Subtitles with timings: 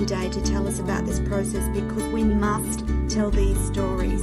[0.00, 4.22] today to tell us about this process because we must tell these stories.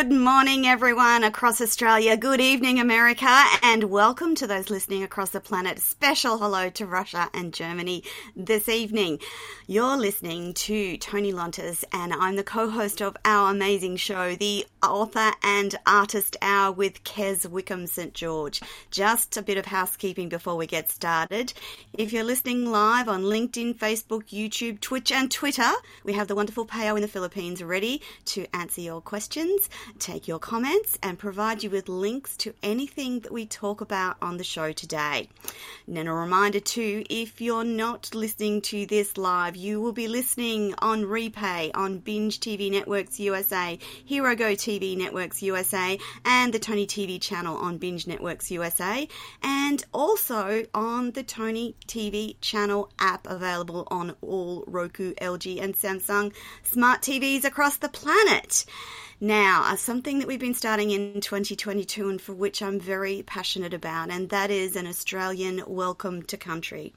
[0.00, 2.16] Good morning, everyone across Australia.
[2.16, 5.78] Good evening, America, and welcome to those listening across the planet.
[5.78, 9.18] Special hello to Russia and Germany this evening.
[9.66, 14.64] You're listening to Toni Lontis, and I'm the co host of our amazing show, the
[14.82, 18.14] Author and Artist Hour with Kez Wickham St.
[18.14, 18.62] George.
[18.90, 21.52] Just a bit of housekeeping before we get started.
[21.92, 25.70] If you're listening live on LinkedIn, Facebook, YouTube, Twitch, and Twitter,
[26.04, 30.38] we have the wonderful Peo in the Philippines ready to answer your questions, take your
[30.38, 34.72] comments, and provide you with links to anything that we talk about on the show
[34.72, 35.28] today.
[35.86, 40.08] And then a reminder too, if you're not listening to this live, you will be
[40.08, 46.58] listening on replay on Binge TV Networks USA, Hero Go TV Networks USA, and the
[46.58, 49.08] Toni TV channel on Binge Networks USA,
[49.42, 56.32] and also on the Toni TV channel app available on all Roku, LG, and Samsung
[56.62, 58.64] smart TVs across the planet.
[59.22, 63.74] Now, uh, something that we've been starting in 2022 and for which I'm very passionate
[63.74, 66.94] about, and that is an Australian welcome to country.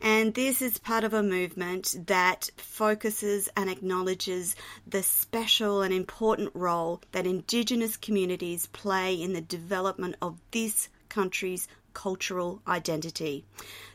[0.00, 4.54] And this is part of a movement that focuses and acknowledges
[4.86, 11.66] the special and important role that Indigenous communities play in the development of this country's
[11.96, 13.42] cultural identity.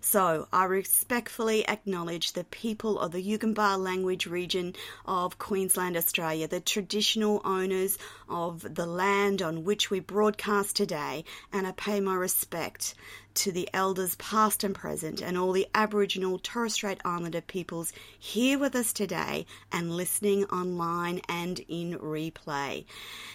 [0.01, 4.73] So I respectfully acknowledge the people of the Yugambeh language region
[5.05, 11.67] of Queensland, Australia, the traditional owners of the land on which we broadcast today, and
[11.67, 12.95] I pay my respect
[13.35, 18.57] to the elders past and present and all the Aboriginal Torres Strait Islander peoples here
[18.59, 22.85] with us today and listening online and in replay.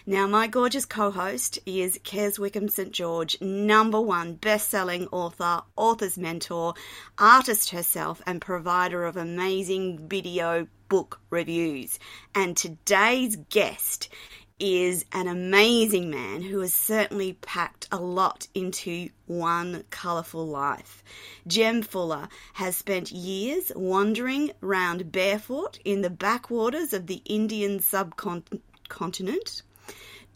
[0.05, 2.93] Now, my gorgeous co host is Kez Wickham St.
[2.93, 6.75] George, number one best selling author, author's mentor,
[7.19, 11.99] artist herself, and provider of amazing video book reviews.
[12.35, 14.09] And today's guest
[14.59, 21.05] is an amazing man who has certainly packed a lot into one colourful life.
[21.47, 29.63] Jem Fuller has spent years wandering round barefoot in the backwaters of the Indian subcontinent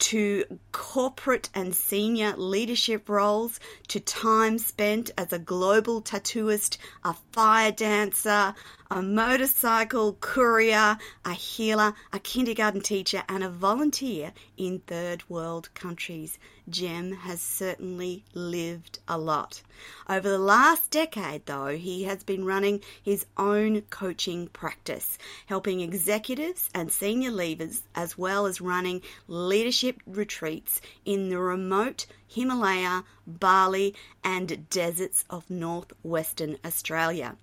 [0.01, 7.71] to corporate and senior leadership roles, to time spent as a global tattooist, a fire
[7.71, 8.55] dancer,
[8.93, 16.37] a motorcycle courier, a healer, a kindergarten teacher, and a volunteer in third world countries.
[16.67, 19.61] Jem has certainly lived a lot.
[20.09, 26.69] Over the last decade, though, he has been running his own coaching practice, helping executives
[26.75, 34.69] and senior leaders, as well as running leadership retreats in the remote Himalaya, Bali, and
[34.69, 37.37] deserts of northwestern Australia.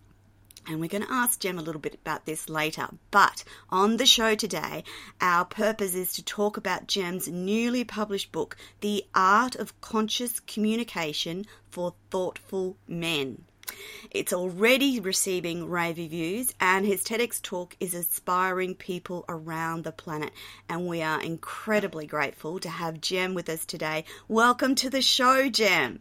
[0.68, 2.88] And we're going to ask Jem a little bit about this later.
[3.10, 4.84] But on the show today,
[5.18, 11.46] our purpose is to talk about Jem's newly published book, The Art of Conscious Communication
[11.70, 13.44] for Thoughtful Men.
[14.10, 20.32] It's already receiving rave reviews, and his TEDx talk is inspiring people around the planet.
[20.68, 24.04] And we are incredibly grateful to have Jem with us today.
[24.28, 26.00] Welcome to the show, Jem.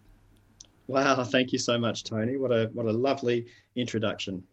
[0.88, 2.36] Wow, thank you so much, Toni.
[2.36, 4.44] What a what a lovely introduction.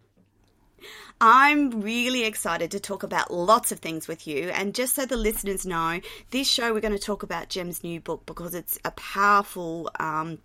[1.20, 4.50] I'm really excited to talk about lots of things with you.
[4.50, 6.00] And just so the listeners know,
[6.30, 9.90] this show we're going to talk about Jem's new book because it's a powerful.
[9.98, 10.38] Um,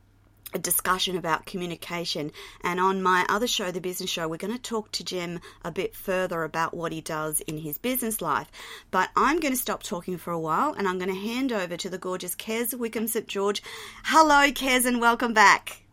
[0.58, 2.32] discussion about communication.
[2.64, 5.72] And on my other show, The Business Show, we're going to talk to Jem a
[5.72, 8.50] bit further about what he does in his business life.
[8.90, 11.78] But I'm going to stop talking for a while and I'm going to hand over
[11.78, 13.28] to the gorgeous Kez Wickham St.
[13.28, 13.62] George.
[14.06, 15.84] Hello, Kez, and welcome back.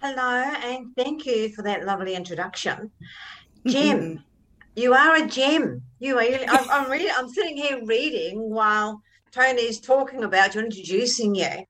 [0.00, 2.90] Hello, and thank you for that lovely introduction.
[3.66, 4.24] Jem,
[4.76, 5.82] you are a gem.
[5.98, 6.22] You are.
[6.22, 7.12] I'm, I'm reading.
[7.16, 9.00] I'm sitting here reading while
[9.32, 11.64] Toni's talking about you, introducing you.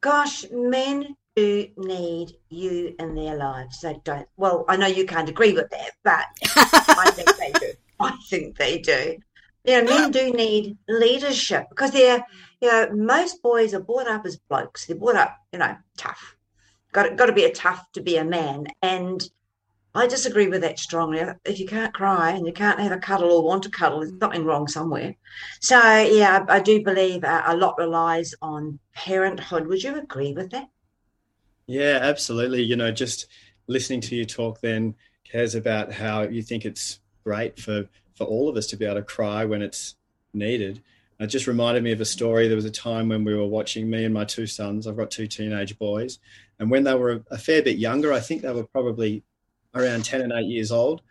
[0.00, 3.80] Gosh, men do need you in their lives.
[3.80, 4.26] They don't.
[4.36, 6.26] Well, I know you can't agree with that, but
[6.56, 7.72] I think they do.
[8.00, 9.16] I think they do.
[9.64, 12.24] You know, men do need leadership because they're,
[12.60, 14.86] you know, most boys are brought up as blokes.
[14.86, 16.36] They're brought up, you know, tough
[16.92, 18.66] got got to be a tough to be a man.
[18.82, 19.22] And
[19.98, 21.22] I disagree with that strongly.
[21.44, 24.12] If you can't cry and you can't have a cuddle or want to cuddle, there's
[24.20, 25.16] something wrong somewhere.
[25.60, 29.66] So yeah, I, I do believe a, a lot relies on parenthood.
[29.66, 30.68] Would you agree with that?
[31.66, 32.62] Yeah, absolutely.
[32.62, 33.26] You know, just
[33.66, 34.94] listening to you talk then
[35.30, 38.96] Kez about how you think it's great for for all of us to be able
[38.96, 39.96] to cry when it's
[40.32, 40.82] needed.
[41.20, 42.46] It just reminded me of a story.
[42.46, 44.86] There was a time when we were watching me and my two sons.
[44.86, 46.20] I've got two teenage boys,
[46.60, 49.24] and when they were a fair bit younger, I think they were probably
[49.78, 51.02] around 10 and 8 years old.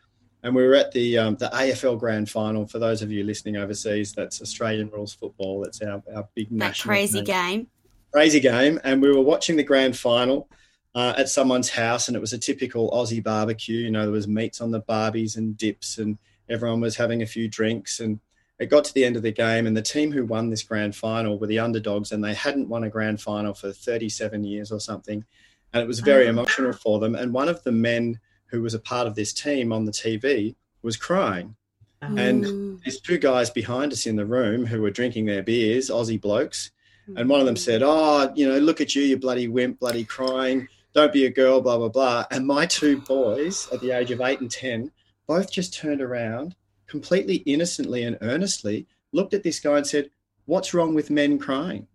[0.43, 2.67] And we were at the um, the AFL Grand Final.
[2.67, 5.61] For those of you listening overseas, that's Australian rules football.
[5.63, 7.57] That's our, our big that national crazy game.
[7.59, 7.67] game.
[8.13, 8.79] Crazy game.
[8.83, 10.47] And we were watching the grand final
[10.93, 13.79] uh, at someone's house, and it was a typical Aussie barbecue.
[13.79, 16.17] You know, there was meats on the barbies and dips, and
[16.47, 17.99] everyone was having a few drinks.
[17.99, 18.19] And
[18.59, 20.95] it got to the end of the game, and the team who won this grand
[20.95, 24.79] final were the underdogs, and they hadn't won a grand final for 37 years or
[24.79, 25.25] something
[25.73, 26.29] and it was very oh.
[26.29, 27.15] emotional for them.
[27.15, 30.55] And one of the men who was a part of this team on the TV
[30.81, 31.55] was crying.
[32.01, 32.15] Oh.
[32.15, 36.21] And these two guys behind us in the room who were drinking their beers, Aussie
[36.21, 36.71] blokes,
[37.15, 40.03] and one of them said, Oh, you know, look at you, you bloody wimp, bloody
[40.03, 40.67] crying.
[40.93, 42.25] Don't be a girl, blah, blah, blah.
[42.31, 44.91] And my two boys at the age of eight and 10
[45.25, 46.55] both just turned around
[46.87, 50.09] completely innocently and earnestly, looked at this guy and said,
[50.45, 51.87] What's wrong with men crying?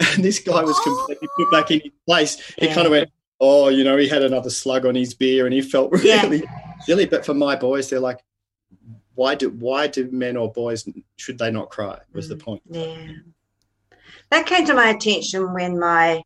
[0.14, 2.54] And this guy was completely put back in his place.
[2.58, 2.74] He yeah.
[2.74, 3.10] kind of went,
[3.42, 6.80] oh, you know, he had another slug on his beer and he felt really yeah.
[6.84, 7.04] silly.
[7.04, 8.20] But for my boys, they're like,
[9.14, 11.98] why do why do men or boys should they not cry?
[12.14, 12.62] Was the mm, point?
[12.70, 13.08] Yeah,
[14.30, 16.22] that came to my attention when my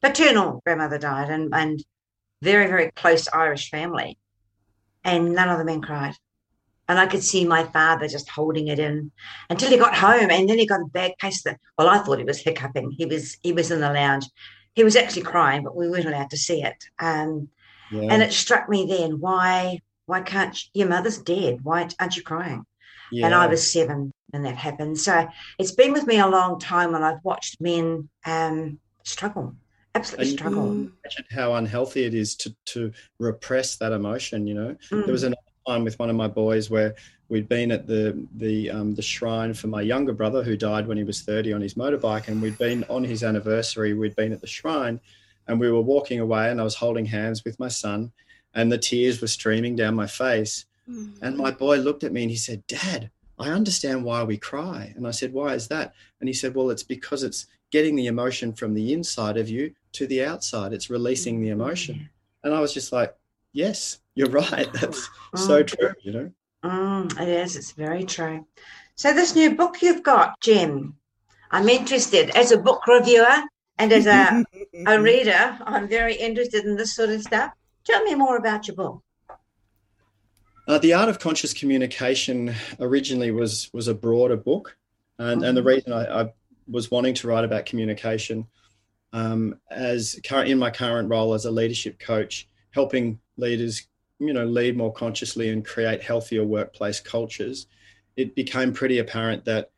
[0.00, 1.84] paternal grandmother died, and and
[2.40, 4.16] very very close Irish family,
[5.04, 6.14] and none of the men cried.
[6.88, 9.12] And I could see my father just holding it in
[9.48, 10.30] until he got home.
[10.30, 12.90] And then he got a bad case that, well, I thought he was hiccuping.
[12.90, 14.26] He was he was in the lounge.
[14.74, 16.76] He was actually crying, but we weren't allowed to see it.
[16.98, 17.48] Um,
[17.90, 18.08] yeah.
[18.10, 21.60] And it struck me then, why why can't you, your mother's dead?
[21.62, 22.64] Why aren't you crying?
[23.10, 23.26] Yeah.
[23.26, 24.98] And I was seven when that happened.
[24.98, 29.54] So it's been with me a long time when I've watched men um, struggle
[29.94, 30.70] absolutely and struggle.
[30.70, 34.46] Imagine how unhealthy it is to to repress that emotion.
[34.46, 35.04] You know, mm.
[35.04, 35.34] there was an
[35.66, 36.94] time with one of my boys where
[37.28, 40.98] we'd been at the the um, the shrine for my younger brother who died when
[40.98, 43.94] he was 30 on his motorbike, and we'd been on his anniversary.
[43.94, 45.00] We'd been at the shrine,
[45.48, 48.12] and we were walking away, and I was holding hands with my son,
[48.54, 50.66] and the tears were streaming down my face.
[50.88, 51.24] Mm-hmm.
[51.24, 54.92] And my boy looked at me and he said, "Dad, I understand why we cry."
[54.94, 58.08] And I said, "Why is that?" And he said, "Well, it's because it's getting the
[58.08, 60.74] emotion from the inside of you to the outside.
[60.74, 62.10] It's releasing the emotion."
[62.44, 63.14] And I was just like,
[63.52, 64.72] "Yes, you're right.
[64.80, 65.38] That's mm.
[65.38, 66.32] so true, you know?
[66.64, 67.56] Mm, it is.
[67.56, 68.46] It's very true.
[68.94, 70.94] So, this new book you've got, Jem,
[71.50, 73.42] I'm interested as a book reviewer
[73.78, 74.44] and as a,
[74.86, 75.58] a reader.
[75.64, 77.52] I'm very interested in this sort of stuff.
[77.84, 79.02] Tell me more about your book.
[80.68, 84.76] Uh, the art of conscious communication originally was was a broader book,
[85.18, 85.44] and, mm-hmm.
[85.44, 85.68] and the mm-hmm.
[85.68, 86.32] reason I, I,
[86.68, 88.46] was wanting to write about communication
[89.12, 93.88] um, as in my current role as a leadership coach, helping leaders
[94.18, 97.66] you know lead more consciously and create healthier workplace cultures
[98.16, 99.70] it became pretty apparent that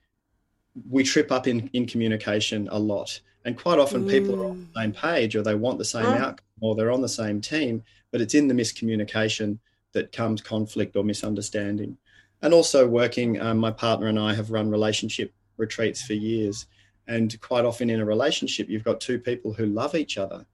[0.90, 4.10] we trip up in, in communication a lot and quite often mm.
[4.10, 6.14] people are on the same page or they want the same oh.
[6.14, 9.58] outcome or they're on the same team but it's in the miscommunication
[9.92, 11.96] that comes conflict or misunderstanding
[12.42, 16.66] and also working um, my partner and i have run relationship retreats for years
[17.06, 20.44] and quite often in a relationship you've got two people who love each other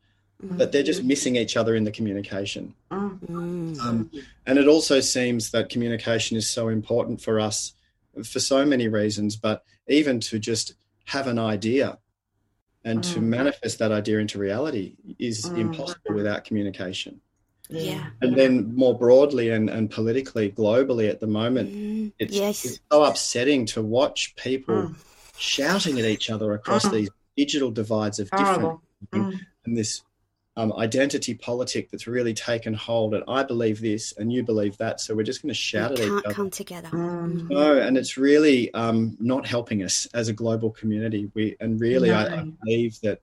[0.42, 2.74] but they're just missing each other in the communication.
[2.90, 3.78] Mm.
[3.80, 4.10] Um,
[4.46, 7.74] and it also seems that communication is so important for us
[8.24, 11.98] for so many reasons, but even to just have an idea
[12.84, 13.14] and mm.
[13.14, 15.58] to manifest that idea into reality is mm.
[15.58, 17.20] impossible without communication.
[17.68, 18.06] Yeah.
[18.20, 22.64] And then more broadly and, and politically, globally at the moment, Mm, it's, yes.
[22.64, 24.94] it's so upsetting to watch people Mm.
[25.38, 26.92] shouting at each other across Mm.
[26.92, 28.82] these digital divides of different Horrible.
[29.12, 29.40] Mm.
[29.66, 30.02] and this
[30.60, 33.14] um, identity politic that's really taken hold.
[33.14, 35.96] And I believe this, and you believe that, so we're just going to shout we
[35.96, 36.34] at each can't other.
[36.34, 36.88] come together.
[36.92, 37.48] Mm.
[37.48, 41.30] No, and it's really um, not helping us as a global community.
[41.34, 43.22] We and really, I, I believe that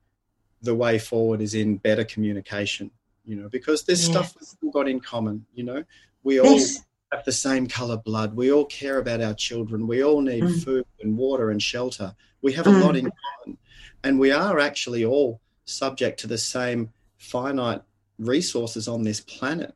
[0.64, 2.90] the way forward is in better communication.
[3.26, 5.46] You know, because there's stuff we've all got in common.
[5.54, 5.84] You know,
[6.24, 6.84] we all Yes.
[7.12, 8.36] have the same color blood.
[8.36, 9.86] We all care about our children.
[9.86, 10.64] We all need Mm.
[10.64, 12.16] food and water and shelter.
[12.42, 12.82] We have a Mm.
[12.82, 13.58] lot in common,
[14.04, 17.82] and we are actually all subject to the same finite
[18.20, 19.74] resources on this planet.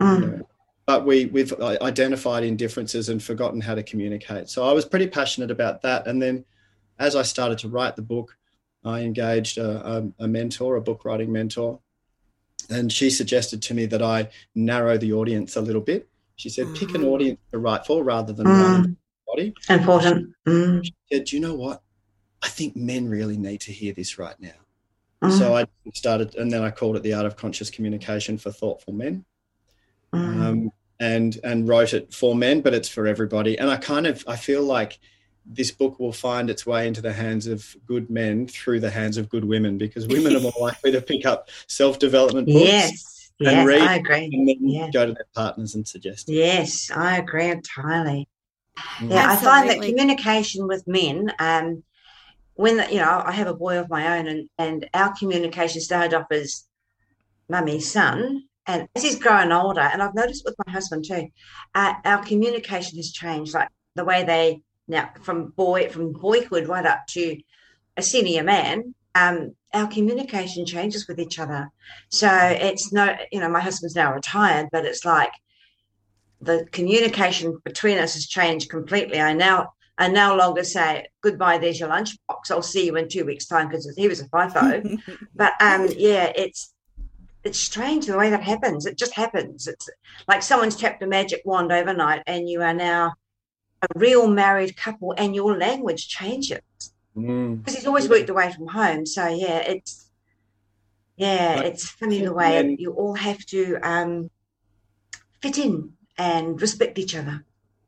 [0.00, 0.20] you Mm.
[0.38, 0.48] know.
[0.86, 4.48] But we we've i- identified indifferences and forgotten how to communicate.
[4.48, 6.06] So I was pretty passionate about that.
[6.06, 6.44] And then,
[6.98, 8.36] as I started to write the book,
[8.84, 11.80] I engaged a, a, a mentor, a book writing mentor,
[12.70, 16.08] and she suggested to me that I narrow the audience a little bit.
[16.36, 17.06] She said, pick an Mhm.
[17.06, 18.62] audience to write for rather than Mm.
[18.72, 19.54] one body.
[19.68, 20.34] Important.
[20.46, 20.84] Mm.
[20.84, 21.82] She said, Do you know what?
[22.42, 24.52] I think men really need to hear this right now.
[25.28, 25.38] Mm.
[25.38, 28.92] So I started, and then I called it the Art of Conscious Communication for Thoughtful
[28.92, 29.24] Men
[30.14, 30.42] Mm.
[30.46, 33.58] um, and and wrote it for men, but it's for everybody.
[33.58, 34.98] And I kind of I feel like
[35.44, 39.16] this book will find its way into the hands of good men through the hands
[39.16, 43.30] of good women because women are more likely to pick up self development books yes.
[43.40, 44.30] and Yes, read I agree.
[44.32, 44.90] and then Yeah.
[44.92, 46.28] go to their partners and suggest.
[46.30, 46.34] it.
[46.34, 48.28] Yes, I agree entirely.
[48.98, 49.10] Mm.
[49.10, 51.82] Yeah, I find that communication with men, um,
[52.56, 56.14] when you know, I have a boy of my own, and and our communication started
[56.14, 56.64] off as
[57.48, 61.28] mummy son, and as he's growing older, and I've noticed with my husband too,
[61.74, 63.54] uh, our communication has changed.
[63.54, 67.36] Like the way they now from boy from boyhood right up to
[67.96, 71.70] a senior man, um, our communication changes with each other.
[72.10, 75.32] So it's no, you know, my husband's now retired, but it's like
[76.40, 79.20] the communication between us has changed completely.
[79.20, 81.58] I now I no longer say goodbye.
[81.58, 82.50] There's your lunchbox.
[82.50, 85.00] I'll see you in two weeks' time because he was a FIFO.
[85.34, 86.74] but um, yeah, it's
[87.44, 88.84] it's strange the way that happens.
[88.86, 89.66] It just happens.
[89.66, 89.88] It's
[90.28, 93.14] like someone's tapped a magic wand overnight, and you are now
[93.82, 96.60] a real married couple, and your language changes
[97.16, 97.60] Mm.
[97.60, 99.06] because he's always worked away from home.
[99.06, 100.10] So yeah, it's
[101.16, 104.30] yeah, But it's funny the way men- you all have to um,
[105.40, 107.42] fit in and respect each other.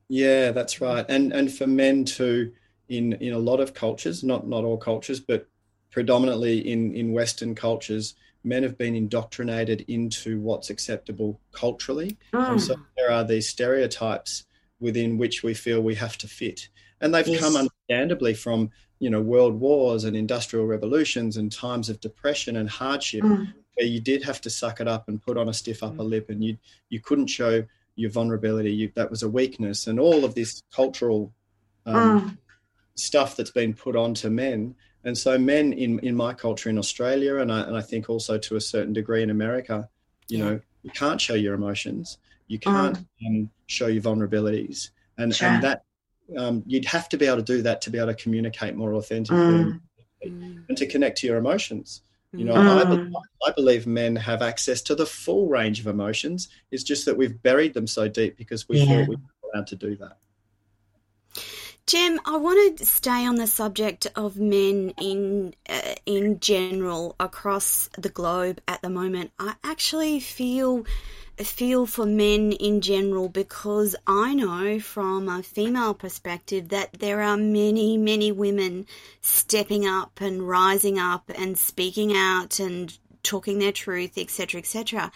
[0.08, 1.04] Yeah, that's right.
[1.08, 2.52] And and for men too,
[2.88, 5.46] in in a lot of cultures, not not all cultures, but
[5.90, 12.16] predominantly in in Western cultures, men have been indoctrinated into what's acceptable culturally.
[12.32, 12.60] And Mm.
[12.60, 14.44] so there are these stereotypes
[14.80, 16.68] within which we feel we have to fit.
[17.00, 17.40] And they've Yes.
[17.40, 22.68] come understandably from, you know, world wars and industrial revolutions and times of depression and
[22.70, 23.52] hardship Mm.
[23.76, 26.30] where you did have to suck it up and put on a stiff upper lip
[26.30, 26.56] and you
[26.88, 27.64] you couldn't show
[27.98, 28.72] your vulnerability.
[28.72, 31.32] You, that was a weakness and all of this cultural
[31.86, 32.38] um, Mm.
[32.94, 34.74] stuff that's been put onto men.
[35.04, 38.36] And so men in, in my culture in Australia, and I, and I think also
[38.38, 39.88] to a certain degree in America,
[40.28, 40.44] you Yeah.
[40.44, 42.18] know, you can't show your emotions.
[42.46, 44.90] You can't um, show your vulnerabilities.
[45.16, 45.48] And, Sure.
[45.48, 45.82] and that
[46.36, 48.94] um, you'd have to be able to do that to be able to communicate more
[48.94, 49.80] authentically Mm.
[50.26, 52.02] Mm, and to connect to your emotions.
[52.32, 53.08] You know, I, Mm.
[53.10, 53.16] be-
[53.46, 56.48] I believe men have access to the full range of emotions.
[56.70, 58.84] It's just that we've buried them so deep because we Yeah.
[58.86, 60.18] thought we were allowed to do that.
[61.88, 67.88] Jem, I want to stay on the subject of men in uh, in general across
[67.96, 69.30] the globe at the moment.
[69.38, 70.84] I actually feel
[71.38, 77.38] feel for men in general because I know from a female perspective that there are
[77.38, 78.84] many many women
[79.22, 85.10] stepping up and rising up and speaking out and talking their truth, etc., etc.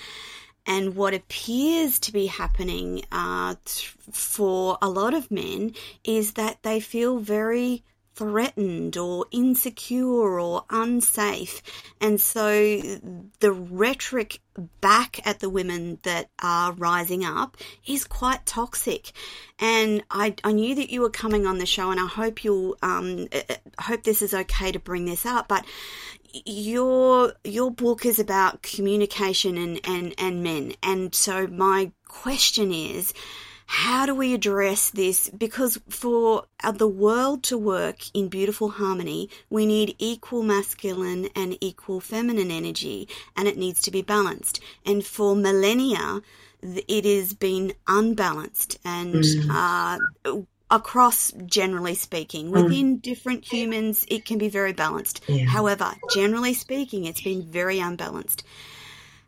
[0.67, 6.79] And what appears to be happening uh, for a lot of men is that they
[6.79, 11.63] feel very threatened or insecure or unsafe.
[12.01, 12.81] And so
[13.41, 14.41] the rhetoric
[14.81, 19.13] back at the women that are rising up is quite toxic.
[19.59, 22.77] And I, I knew that you were coming on the show, and I hope you'll
[22.83, 25.49] um, uh, hope this is okay to bring this up.
[25.49, 25.65] But
[26.33, 30.75] your your book is about communication and, and, and men.
[30.83, 33.13] And so my question is
[33.67, 35.31] how do we address this?
[35.31, 41.57] Because for uh, the world to work in beautiful harmony, we need equal masculine and
[41.61, 44.61] equal feminine energy, and it needs to be balanced.
[44.85, 46.21] And for millennia,
[46.63, 49.99] it has been unbalanced and uh,
[50.73, 52.53] across generally speaking mm.
[52.53, 55.45] within different humans it can be very balanced Yeah.
[55.45, 58.43] however generally speaking it's been very unbalanced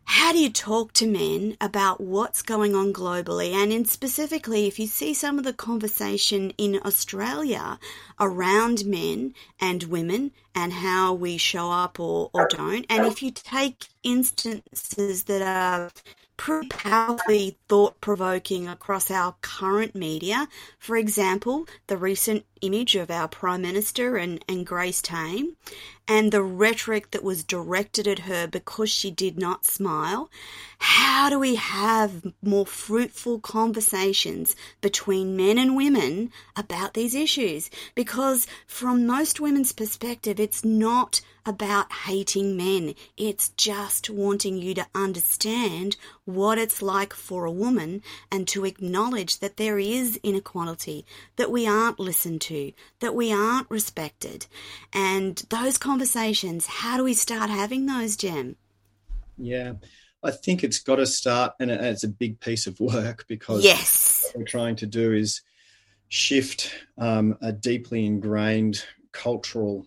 [0.07, 3.53] how do you talk to men about what's going on globally?
[3.53, 7.79] And in specifically, if you see some of the conversation in Australia
[8.19, 13.31] around men and women and how we show up or, or don't, and if you
[13.31, 15.89] take instances that are
[16.37, 20.47] powerfully thought provoking across our current media.
[20.77, 25.55] For example, the recent image of our Prime Minister and, and Grace Tame,
[26.07, 30.29] and the rhetoric that was directed at her because she did not smile.
[30.79, 37.69] How do we have more fruitful conversations between men and women about these issues?
[37.95, 42.95] Because from most women's perspective, it's not about hating men.
[43.17, 49.39] It's just wanting you to understand what it's like for a woman and to acknowledge
[49.39, 54.47] that there is inequality, that we aren't listened to, that we aren't respected.
[54.91, 58.55] And those conversations, how do we start having those, Jem?
[59.37, 59.73] Yeah.
[60.23, 64.25] I think it's got to start, and it's a big piece of work because yes,
[64.33, 65.41] what we're trying to do is
[66.09, 69.85] shift um, a deeply ingrained cultural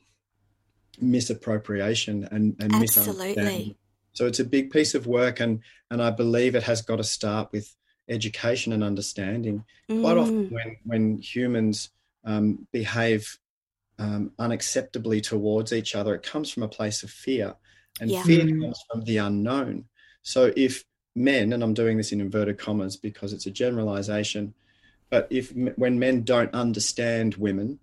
[1.00, 3.74] misappropriation and, and misunderstanding.
[4.12, 7.04] So it's a big piece of work, and and I believe it has got to
[7.04, 7.74] start with
[8.08, 9.64] education and understanding.
[9.90, 10.00] Mm.
[10.00, 10.52] Quite often, mm.
[10.52, 11.90] when when humans
[12.24, 13.38] um, behave
[13.98, 17.54] um, unacceptably towards each other, it comes from a place of fear,
[18.00, 18.22] and yeah.
[18.22, 18.60] fear mm.
[18.60, 19.84] comes from the unknown.
[20.22, 20.84] So if
[21.14, 24.54] men, and I'm doing this in inverted commas because it's a generalization,
[25.10, 27.78] but if when men don't understand women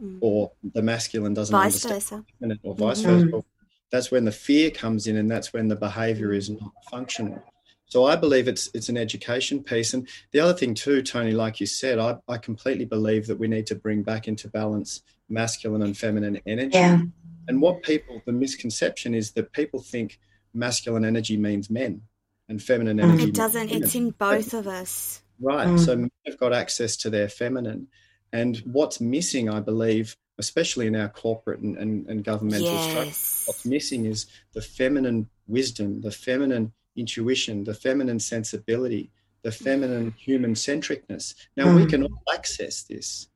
[0.00, 0.18] mm.
[0.20, 2.58] or the masculine doesn't vice understand versa.
[2.62, 3.30] or vice mm.
[3.30, 3.44] versa.
[3.90, 7.42] That's when the fear comes in, and that's when the behaviour is not functional.
[7.86, 9.92] So I believe it's it's an education piece.
[9.92, 13.48] And the other thing too, Toni, like you said, I, I completely believe that we
[13.48, 16.78] need to bring back into balance masculine and feminine energy.
[16.78, 17.02] Yeah.
[17.48, 20.20] And what people the misconception is that people think
[20.54, 22.02] masculine energy means men
[22.48, 23.02] and feminine mm.
[23.02, 23.24] energy.
[23.24, 23.70] It doesn't.
[23.70, 25.22] It's in both of us.
[25.40, 25.66] Right.
[25.66, 25.84] Mm.
[25.84, 27.88] So men have got access to their feminine.
[28.32, 32.90] And what's missing, I believe, especially in our corporate and, and, and governmental yes.
[32.90, 39.10] structure, what's missing is the feminine wisdom, the feminine intuition, the feminine sensibility,
[39.42, 41.34] the feminine human centricness.
[41.56, 41.76] Now mm.
[41.76, 43.28] we can all access this.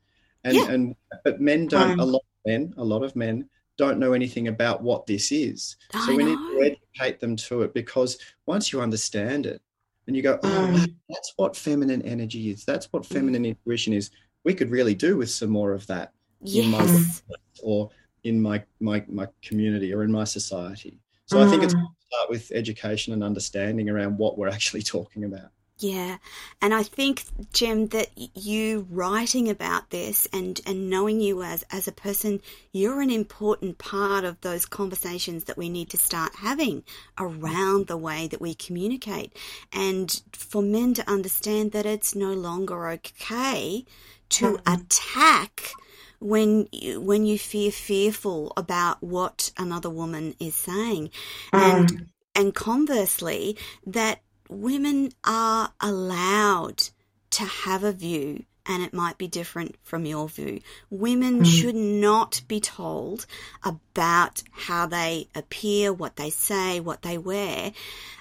[0.44, 0.70] And yeah.
[0.70, 4.48] and but men don't a lot of men, a lot of men don't know anything
[4.48, 5.76] about what this is.
[5.92, 6.34] I so we know.
[6.34, 9.60] need to educate them to it because once you understand it
[10.06, 10.94] and you go, oh, mm.
[11.08, 12.64] that's what feminine energy is.
[12.64, 14.10] That's what feminine intuition is
[14.44, 16.64] we could really do with some more of that yes.
[16.64, 17.90] in my work or
[18.22, 21.00] in my, my my community or in my society.
[21.26, 21.46] So mm.
[21.46, 21.86] I think it's mm.
[22.08, 25.50] start with education and understanding around what we're actually talking about.
[25.78, 26.18] Yeah.
[26.62, 31.88] And I think, Jem, that you writing about this and, and knowing you as, as
[31.88, 32.40] a person,
[32.72, 36.84] you're an important part of those conversations that we need to start having
[37.18, 39.36] around the way that we communicate.
[39.72, 43.84] And for men to understand that it's no longer okay
[44.30, 45.72] to attack
[46.20, 51.10] when you, when you feel fearful about what another woman is saying,
[51.52, 51.60] mm.
[51.60, 53.56] and and conversely
[53.86, 56.88] that women are allowed
[57.30, 60.60] to have a view and it might be different from your view.
[60.88, 61.46] Women mm.
[61.46, 63.26] should not be told
[63.62, 67.72] about how they appear, what they say, what they wear.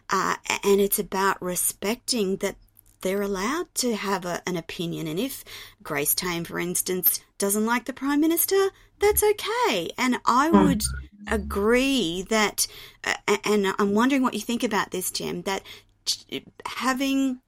[0.10, 2.58] Uh, and it's about respecting that
[3.04, 5.08] they're allowed to have a, an opinion.
[5.08, 5.46] And if
[5.84, 9.92] Grace Tame, for instance, doesn't like the Prime Minister, that's okay.
[9.98, 10.64] And I hmm.
[10.64, 10.82] would
[11.28, 12.68] agree that,
[13.04, 15.62] uh, and I'm wondering what you think about this, Jem, that
[16.66, 17.40] having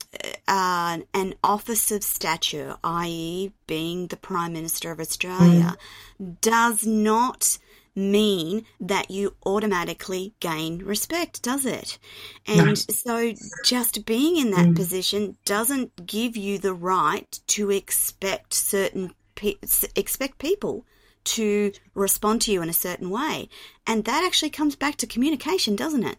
[0.48, 5.76] uh, an office of stature, i.e., being the Prime Minister of Australia,
[6.22, 6.42] mm.
[6.42, 7.58] does not
[7.96, 11.98] mean that you automatically gain respect, does it?
[12.46, 12.76] And no.
[12.76, 14.76] so just being in that mm.
[14.76, 19.56] position doesn't give you the right to expect certain pe-
[19.96, 20.86] expect people
[21.24, 23.50] to respond to you in a certain way.
[23.88, 26.18] And that actually comes back to communication, doesn't it?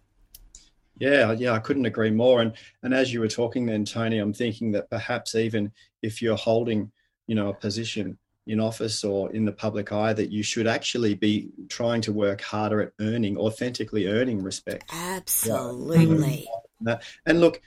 [0.99, 2.41] Yeah, yeah, I couldn't agree more.
[2.41, 6.37] And and as you were talking then, Toni, I'm thinking that perhaps even if you're
[6.37, 6.91] holding,
[7.27, 11.15] you know, a position in office or in the public eye that you should actually
[11.15, 14.85] be trying to work harder at earning, authentically earning respect.
[14.93, 16.47] Absolutely.
[16.81, 16.93] Yeah.
[16.95, 17.61] Uh, and look,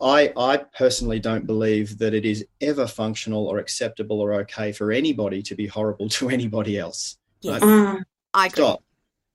[0.00, 4.92] I, I personally don't believe that it is ever functional or acceptable or okay for
[4.92, 7.18] anybody to be horrible to anybody else.
[7.40, 7.62] Yes, right?
[7.62, 8.02] Mm.
[8.34, 8.64] I agree.
[8.64, 8.84] Stop.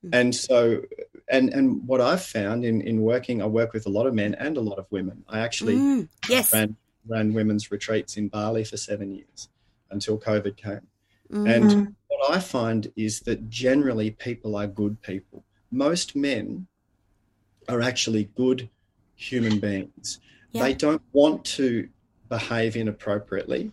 [0.06, 0.16] Mm-hmm.
[0.16, 0.82] And so,
[1.30, 4.34] and and what I've found in in working, I work with a lot of men
[4.36, 5.24] and a lot of women.
[5.30, 6.54] I actually mm, yes.
[6.54, 6.76] ran
[7.08, 9.50] ran women's retreats in Bali for seven years,
[9.94, 10.88] until COVID came.
[11.32, 11.48] Mm-hmm.
[11.48, 15.44] And what I find is that generally people are good people.
[15.72, 16.68] Most men
[17.68, 18.70] are actually good
[19.16, 20.20] human beings.
[20.52, 20.64] Yeah.
[20.64, 21.90] They don't want to
[22.30, 23.72] behave inappropriately.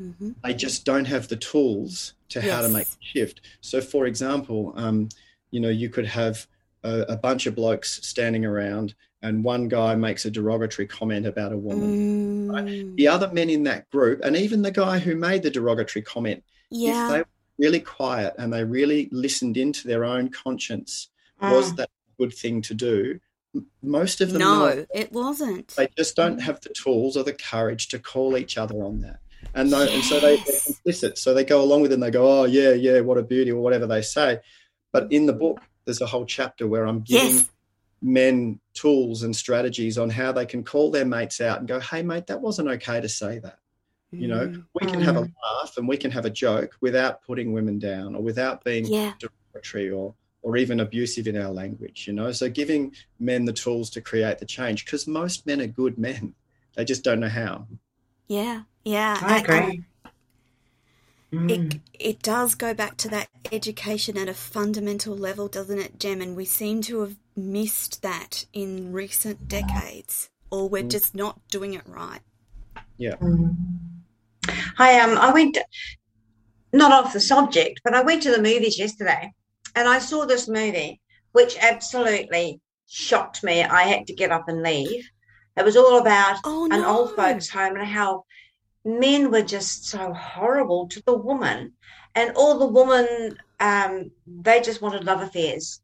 [0.00, 0.34] Mhm.
[0.42, 3.40] They just don't have the tools to how to make the shift.
[3.60, 5.08] So, for example, um,
[5.50, 6.46] you know, you could have
[6.82, 11.52] a, a bunch of blokes standing around, and one guy makes a derogatory comment about
[11.52, 12.48] a woman.
[12.48, 16.02] Mm, The other men in that group, and even the guy who made the derogatory
[16.02, 17.06] comment, yeah.
[17.06, 17.26] if they were
[17.58, 21.08] really quiet and they really listened into their own conscience,
[21.40, 21.76] was Mm.
[21.76, 23.20] that a good thing to do?
[23.82, 25.68] Most of them know no, it wasn't.
[25.76, 29.18] they just don't have the tools or the courage to call each other on that.
[29.54, 31.18] And, tho- and so they, they're complicit.
[31.18, 33.50] So they go along with it and they go, oh, yeah, yeah, what a beauty,
[33.52, 34.38] or whatever they say.
[34.92, 37.50] But in the book, there's a whole chapter where I'm giving Yes.
[38.02, 42.02] Men tools and strategies on how they can call their mates out and go, hey,
[42.02, 43.58] mate, that wasn't okay to say that.
[44.10, 47.22] You know, Mm, we can have a laugh and we can have a joke without
[47.22, 49.14] putting women down or without being Yeah.
[49.18, 52.32] derogatory or or even abusive in our language, you know.
[52.32, 56.34] So giving men the tools to create the change, because most men are good men.
[56.74, 57.68] They just don't know how.
[58.26, 58.62] Yeah.
[58.84, 59.18] Yeah.
[59.22, 59.84] I and- agree.
[61.32, 61.74] And Mm.
[61.74, 66.20] It, it does go back to that education at a fundamental level, doesn't it, Jem?
[66.20, 71.72] And we seem to have missed that in recent decades, or we're just not doing
[71.72, 72.20] it right.
[72.98, 73.16] Yeah.
[73.16, 73.56] Mm.
[74.78, 75.56] I um I went
[76.72, 79.32] not off the subject, but I went to the movies yesterday
[79.74, 81.00] and I saw this movie
[81.32, 83.62] which absolutely shocked me.
[83.62, 85.08] I had to get up and leave.
[85.56, 88.24] It was all about Oh an old folks home and how
[88.84, 91.72] men were just so horrible to the woman.
[92.14, 95.80] And all the women um they just wanted love affairs.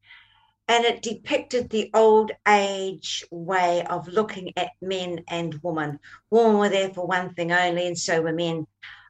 [0.70, 5.98] And it depicted the old age way of looking at men and women.
[6.30, 8.66] Women were there for one thing only and so were men.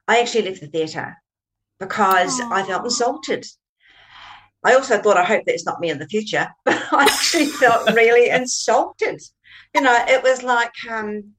[0.07, 1.17] I actually left the theatre
[1.81, 3.45] because i felt insulted.
[4.65, 6.49] I also thought i hope that's not me in the future.
[6.65, 9.21] But i actually felt really insulted.
[9.75, 11.35] You know it was like um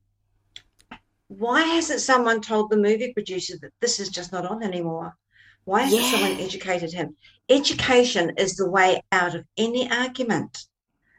[1.29, 5.15] why hasn't someone told the movie producer that this is just not on anymore?
[5.63, 7.15] Why hasn't someone educated him?
[7.49, 10.65] Education is the way out of any argument.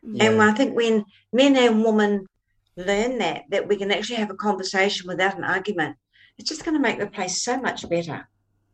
[0.03, 0.25] Yeah.
[0.31, 2.27] And I think when men and women
[2.77, 5.97] learn that, that we can actually have a conversation without an argument,
[6.39, 8.29] it's just going to make the place so much better.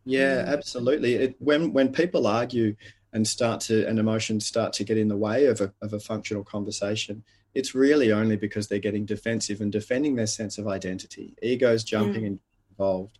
[0.05, 0.49] Yeah, Mm.
[0.49, 1.14] absolutely.
[1.16, 2.77] It, when when people argue
[3.12, 6.01] and start to and emotions start to get in the way of a of a
[6.01, 7.25] functional conversation,
[7.56, 11.34] it's really only because they're getting defensive and defending their sense of identity.
[11.42, 12.38] Egos jumping and
[12.70, 13.18] involved.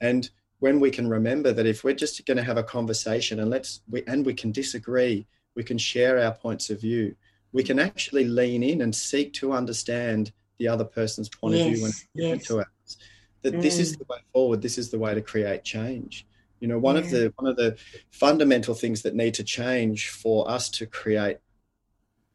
[0.00, 3.48] And when we can remember that if we're just going to have a conversation and
[3.48, 7.14] let's we, and we can disagree, we can share our points of view.
[7.52, 11.82] We can actually lean in and seek to understand the other person's point of view
[11.82, 12.48] when Yes, it's different yes.
[12.48, 12.96] to ours.
[13.42, 14.62] That this is the way forward.
[14.62, 16.26] This is the way to create change.
[16.58, 17.76] You know, one of the one of the
[18.10, 21.38] fundamental things that need to change for us to create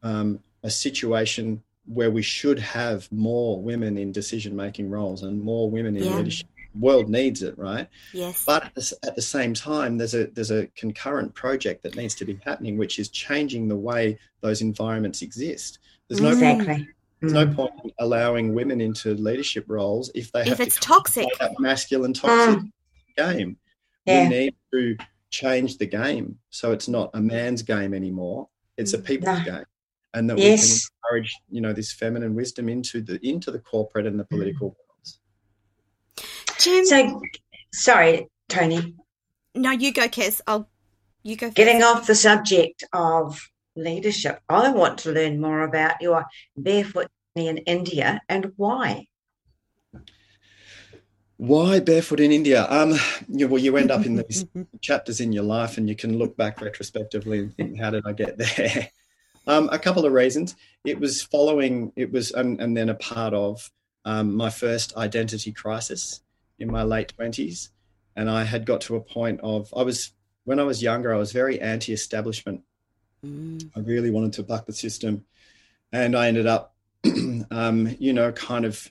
[0.02, 5.68] um, a situation where we should have more women in decision making roles and more
[5.70, 6.16] women in Yeah.
[6.16, 6.46] leadership.
[6.74, 7.86] The world needs it, right?
[8.14, 8.44] Yes.
[8.46, 12.14] But at the, at the same time, there's a there's a concurrent project that needs
[12.16, 15.80] to be happening, which is changing the way those environments exist.
[16.08, 16.88] There's no point, Exactly.
[17.20, 17.54] there's no Mm.
[17.56, 21.24] point in allowing women into leadership roles if they if have it's to toxic.
[21.24, 22.72] play that masculine toxic Mm.
[23.18, 23.56] game.
[24.06, 24.22] Yeah.
[24.22, 24.96] We need to
[25.30, 28.48] change the game so it's not a man's game anymore.
[28.78, 29.04] It's a Mm.
[29.04, 29.44] people's No.
[29.44, 29.64] game,
[30.14, 30.62] and that Yes.
[30.62, 30.78] we can
[31.20, 35.20] encourage you know this feminine wisdom into the into the corporate and the political worlds.
[36.58, 37.20] Jem, So,
[37.72, 38.94] sorry, Toni.
[39.54, 40.40] no, you go, Kez.
[40.46, 40.68] I'll.
[41.24, 41.50] You go.
[41.50, 43.40] Getting off the subject of
[43.76, 46.24] leadership, I want to learn more about your
[46.56, 49.06] barefoot journey in India and why.
[51.38, 52.66] Why barefoot in India?
[52.70, 52.94] Um,
[53.28, 54.46] you, well, you end up in these
[54.80, 58.12] chapters in your life, and you can look back retrospectively and think, "How did I
[58.12, 58.90] get there?"
[59.46, 60.54] Um, a couple of reasons.
[60.84, 61.92] It was following.
[61.96, 63.70] It was, and, and then a part of
[64.04, 66.22] um, my first identity crisis
[66.58, 67.70] in my late twenties,
[68.16, 70.12] and I had got to a point of I was
[70.44, 71.12] when I was younger.
[71.12, 72.62] I was very anti-establishment.
[73.24, 73.70] Mm.
[73.76, 75.24] I really wanted to buck the system,
[75.92, 76.74] and I ended up,
[77.50, 78.90] um, you know, kind of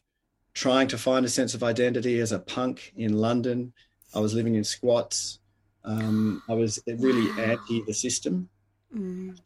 [0.53, 3.73] trying to find a sense of identity as a punk in London.
[4.13, 5.39] I was living in squats.
[5.83, 8.49] Um, I was really anti the system.
[8.95, 9.37] Mm.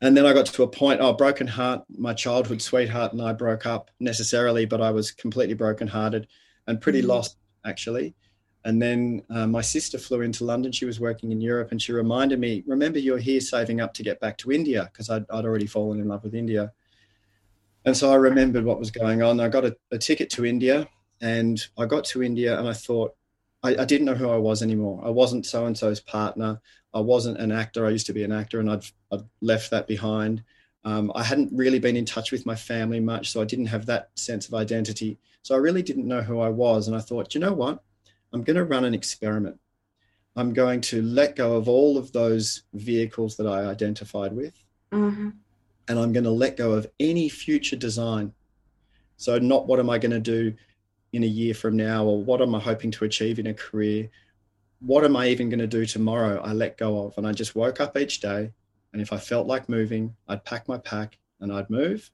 [0.00, 1.82] And then I got to a point, oh, broken heart.
[1.96, 6.26] My childhood sweetheart and I broke up necessarily, but I was completely brokenhearted
[6.66, 7.08] and pretty Mm.
[7.08, 8.14] lost, actually.
[8.66, 10.72] And then uh, my sister flew into London.
[10.72, 14.02] She was working in Europe and she reminded me, remember, you're here saving up to
[14.02, 16.72] get back to India because I'd, I'd already fallen in love with India.
[17.84, 19.40] And so I remembered what was going on.
[19.40, 20.88] I got a, a ticket to India
[21.20, 23.14] and I got to India and I thought,
[23.62, 25.02] I, I didn't know who I was anymore.
[25.04, 26.60] I wasn't so and so's partner.
[26.94, 27.86] I wasn't an actor.
[27.86, 30.42] I used to be an actor and I'd, I'd left that behind.
[30.84, 33.86] Um, I hadn't really been in touch with my family much, so I didn't have
[33.86, 35.18] that sense of identity.
[35.42, 36.88] So I really didn't know who I was.
[36.88, 37.82] And I thought, you know what?
[38.32, 39.58] I'm going to run an experiment.
[40.36, 44.54] I'm going to let go of all of those vehicles that I identified with,
[44.92, 45.30] Mm-hmm.
[45.88, 48.32] and I'm going to let go of any future design.
[49.16, 50.54] So, not what am I going to do
[51.12, 54.10] in a year from now, or what am I hoping to achieve in a career?
[54.86, 56.40] What am I even going to do tomorrow?
[56.42, 57.16] I let go of.
[57.16, 58.52] And I just woke up each day,
[58.92, 62.10] and if I felt like moving, I'd pack my pack and I'd move.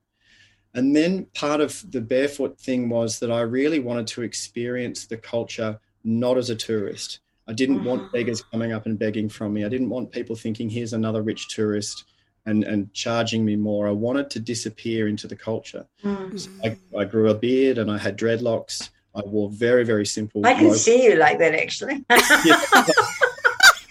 [0.72, 5.16] And then part of the barefoot thing was that I really wanted to experience the
[5.16, 7.18] culture not as a tourist.
[7.48, 8.12] I didn't want Mhm.
[8.12, 9.64] beggars coming up and begging from me.
[9.64, 12.04] I didn't want people thinking, here's another rich tourist
[12.46, 13.88] and, and charging me more.
[13.88, 15.86] I wanted to disappear into the culture.
[16.04, 16.48] Mm.
[16.64, 18.90] I, I grew a beard and I had dreadlocks.
[19.14, 20.46] I wore very, very simple.
[20.46, 22.04] I can low- see you like that actually.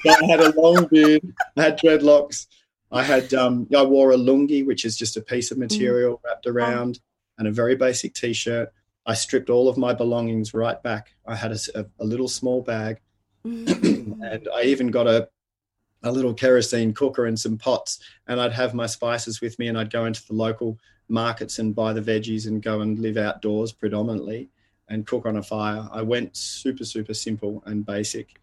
[0.05, 0.15] Yeah.
[0.21, 1.21] I had a long beard.
[1.57, 2.47] I had dreadlocks.
[2.89, 6.47] I had um, I wore a lungi, which is just a piece of material wrapped
[6.47, 7.01] around,
[7.37, 8.71] and a very basic t-shirt.
[9.05, 11.13] I stripped all of my belongings right back.
[11.27, 13.01] I had a little small bag,
[13.45, 14.21] Mm.
[14.23, 15.29] and I even got a
[16.03, 19.77] a little kerosene cooker and some pots, and I'd have my spices with me, and
[19.77, 20.77] I'd go into the local
[21.09, 24.49] markets and buy the veggies and go and live outdoors predominantly
[24.89, 25.87] and cook on a fire.
[25.91, 28.39] I went super super simple and basic,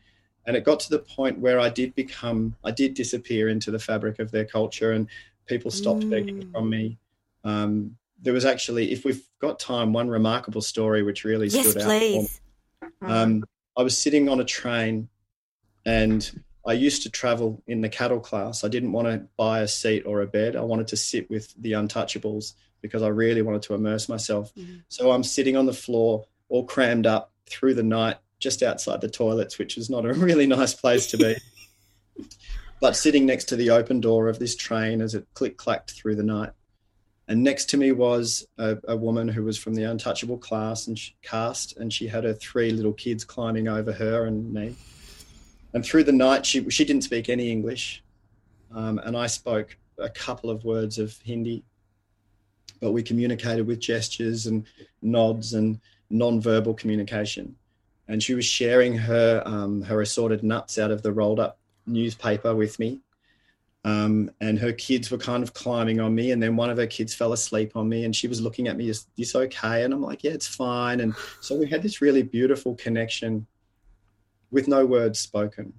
[0.47, 3.79] and it got to the point where I did become I did disappear into the
[3.79, 5.09] fabric of their culture, and
[5.47, 6.53] people stopped begging Mm.
[6.53, 6.99] from me.
[7.45, 11.83] Um, there was actually, if we've got time, one remarkable story which really yes, stood
[11.83, 11.85] out.
[11.85, 12.13] for me.
[12.13, 12.41] please.
[13.03, 13.45] Um,
[13.77, 15.09] I was sitting on a train
[15.85, 18.65] and I used to travel in the cattle class.
[18.65, 20.57] I didn't want to buy a seat or a bed.
[20.57, 24.53] I wanted to sit with the untouchables because I really wanted to immerse myself.
[24.57, 24.83] Mhm.
[24.89, 29.09] So I'm sitting on the floor, all crammed up through the night, just outside the
[29.09, 31.37] toilets, which is not a really nice place to be.
[32.81, 36.17] but sitting next to the open door of this train as it click clacked through
[36.17, 36.51] the night.
[37.29, 40.97] And next to me was a, a woman who was from the untouchable class and
[40.97, 44.77] she, cast, and she had her three little kids climbing over her and me.
[45.73, 48.03] And through the night, she she didn't speak any English,
[48.75, 51.65] um, and I spoke a couple of words of Hindi,
[52.81, 54.65] but we communicated with gestures and
[55.03, 55.81] nods and
[56.11, 57.57] non-verbal communication.
[58.09, 62.55] And she was sharing her um, her assorted nuts out of the rolled up newspaper
[62.55, 63.01] with me.
[63.85, 66.89] Um, and her kids were kind of climbing on me, and then one of her
[66.89, 69.95] kids fell asleep on me, and she was looking at me, "Is this okay?" And
[69.95, 73.47] I'm like, "Yeah, it's fine." And so we had this really beautiful connection,
[74.51, 75.73] with no words spoken.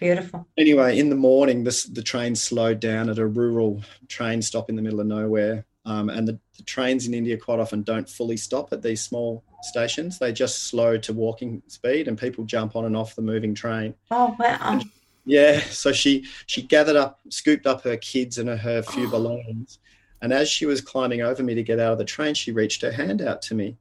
[0.00, 0.48] Beautiful.
[0.58, 4.74] Anyway, in the morning, this the train slowed down at a rural train stop in
[4.74, 8.36] the middle of nowhere, um, and the, the trains in India quite often don't fully
[8.36, 10.18] stop at these small stations.
[10.18, 13.94] They just slow to walking speed, and people jump on and off the moving train.
[14.10, 14.80] Oh wow.
[15.26, 19.78] Yeah, so she she gathered up, scooped up her kids and her few belongings,
[20.20, 22.82] and as she was climbing over me to get out of the train, she reached
[22.82, 23.76] her hand out to me,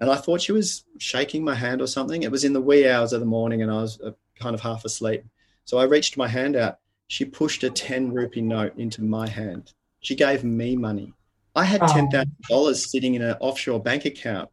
[0.00, 2.22] and I thought she was shaking my hand or something.
[2.22, 4.60] It was in the wee hours of the morning, and I was uh, kind of
[4.60, 5.24] half asleep.
[5.66, 6.78] So I reached my hand out.
[7.08, 9.74] She pushed a ten rupee note into my hand.
[10.00, 11.12] She gave me money.
[11.58, 11.92] I had Oh.
[11.92, 14.48] ten thousand dollars sitting in an offshore bank account,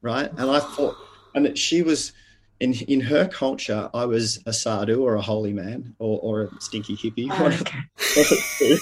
[0.00, 0.30] right?
[0.38, 0.96] And I thought,
[1.34, 2.12] and that she was
[2.58, 6.60] in in her culture, I was a sadhu or a holy man or, or a
[6.60, 7.28] stinky hippie.
[7.30, 8.76] Oh, okay.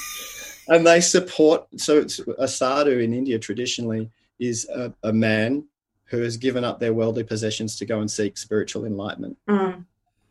[0.75, 1.67] and they support.
[1.77, 5.65] So it's a sadhu in India traditionally is a, a man
[6.07, 9.37] who has given up their worldly possessions to go and seek spiritual enlightenment.
[9.49, 9.85] Mm.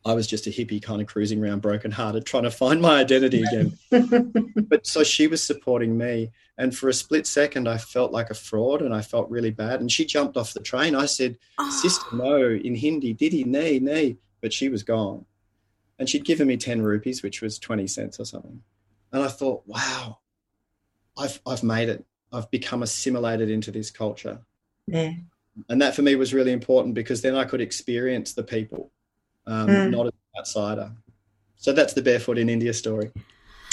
[0.06, 3.44] I was just a hippie kind of cruising around brokenhearted, trying to find my identity
[3.44, 3.78] again.
[4.70, 6.32] but so she was supporting me.
[6.60, 9.80] And for a split second, I felt like a fraud and I felt really bad.
[9.80, 10.94] And she jumped off the train.
[10.94, 14.18] I said, Oh, Sister, no, in Hindi, Didi, nay, nay.
[14.42, 15.26] But she was gone.
[15.98, 18.62] And she'd given me 10 rupees, which was 20 cents or something.
[19.14, 20.20] And I thought, wow,
[21.18, 22.06] I've, I've made it.
[22.32, 24.40] I've become assimilated into this culture.
[24.86, 25.14] yeah.
[25.68, 28.92] And that for me was really important because then I could experience the people,
[29.46, 29.90] um, Mm.
[29.92, 30.92] not as an outsider.
[31.58, 33.12] So that's the Barefoot in India story.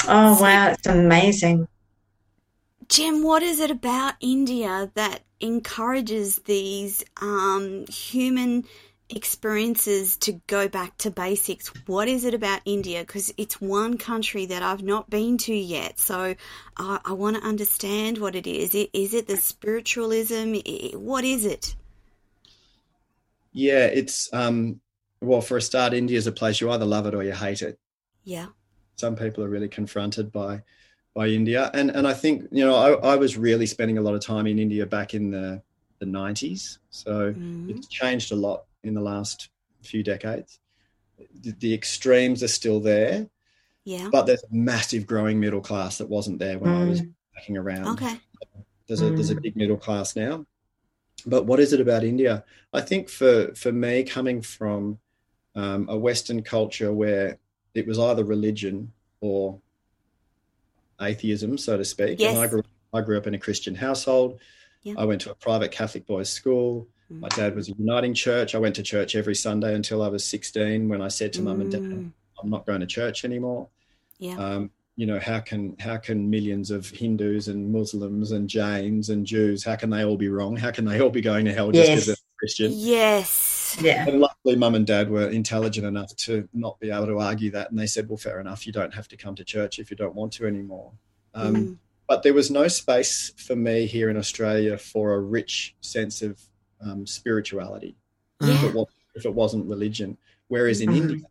[0.09, 1.69] Oh wow, it's amazing.
[2.89, 8.65] Jem, what is it about India that encourages these um, human
[9.09, 11.69] experiences to go back to basics?
[11.87, 13.01] What is it about India?
[13.01, 15.99] Because it's one country that I've not been to yet.
[15.99, 16.35] So
[16.77, 18.75] I, I want to understand what it is.
[18.75, 20.55] Is it the spiritualism?
[20.95, 21.75] What is it?
[23.53, 24.81] Yeah, it's, um,
[25.21, 27.63] well, for a start, India is a place you either love it or you hate
[27.63, 27.79] it.
[28.23, 28.47] Yeah.
[28.97, 30.63] some people are really confronted by
[31.17, 34.15] by India, and and I think you know I, I was really spending a lot
[34.15, 35.63] of time in India back in the
[35.99, 37.71] the nineties, so Mm.
[37.71, 39.49] it's changed a lot in the last
[39.83, 40.61] few decades.
[41.41, 43.29] The, the extremes are still there,
[43.85, 44.11] Yeah.
[44.13, 47.15] but there's a massive growing middle class that wasn't there when I was Mm.
[47.35, 47.89] backpacking around.
[47.95, 48.21] Okay.
[48.87, 49.43] There's a there's a Mm.
[49.43, 50.45] big middle class now.
[51.25, 52.45] But what is it about India?
[52.75, 54.99] I think for for me, coming from
[55.55, 57.39] um, a Western culture where
[57.73, 59.59] it was either religion or
[61.01, 62.21] atheism, so to speak.
[62.21, 62.35] Yes.
[62.35, 64.39] And I grew I grew up in a Christian household.
[64.83, 64.95] Yeah.
[64.97, 66.89] I went to a private Catholic boys' school.
[67.09, 68.55] My dad was a Uniting Church.
[68.55, 71.61] I went to church every Sunday until I was 16 when I said to mum
[71.61, 72.11] and dad, Mm.
[72.43, 73.69] I'm not going to church anymore.
[74.19, 74.37] Yeah.
[74.39, 79.27] Um, you know, how can how can millions of Hindus and Muslims and Jains and
[79.27, 80.57] Jews, how can they all be wrong?
[80.57, 81.95] How can they all be going to hell just Yes.
[81.95, 82.73] because they're Christian?
[82.75, 83.77] Yes.
[83.81, 84.07] Yeah.
[84.09, 87.71] And luckily, mum and dad were intelligent enough to not be able to argue that.
[87.71, 88.67] And they said, well, fair enough.
[88.67, 90.93] You don't have to come to church if you don't want to anymore.
[91.35, 91.79] Um, Mm.
[92.09, 96.41] But there was no space for me here in Australia for a rich sense of
[96.81, 97.97] um, spirituality
[98.41, 100.17] if, it was, if it wasn't religion.
[100.47, 100.97] Whereas in Mhm.
[100.97, 101.27] India,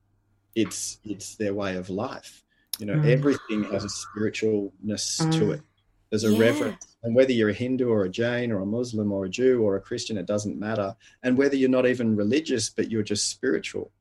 [0.53, 2.43] it's it's their way of life.
[2.77, 3.05] You know, Mm.
[3.07, 5.53] everything has a spiritualness to Mm.
[5.53, 5.61] it.
[6.09, 6.39] There's a Yeah.
[6.39, 9.61] reverence, and whether you're a Hindu or a Jain or a Muslim or a Jew
[9.61, 10.95] or a Christian, it doesn't matter.
[11.23, 13.91] And whether you're not even religious, but you're just spiritual,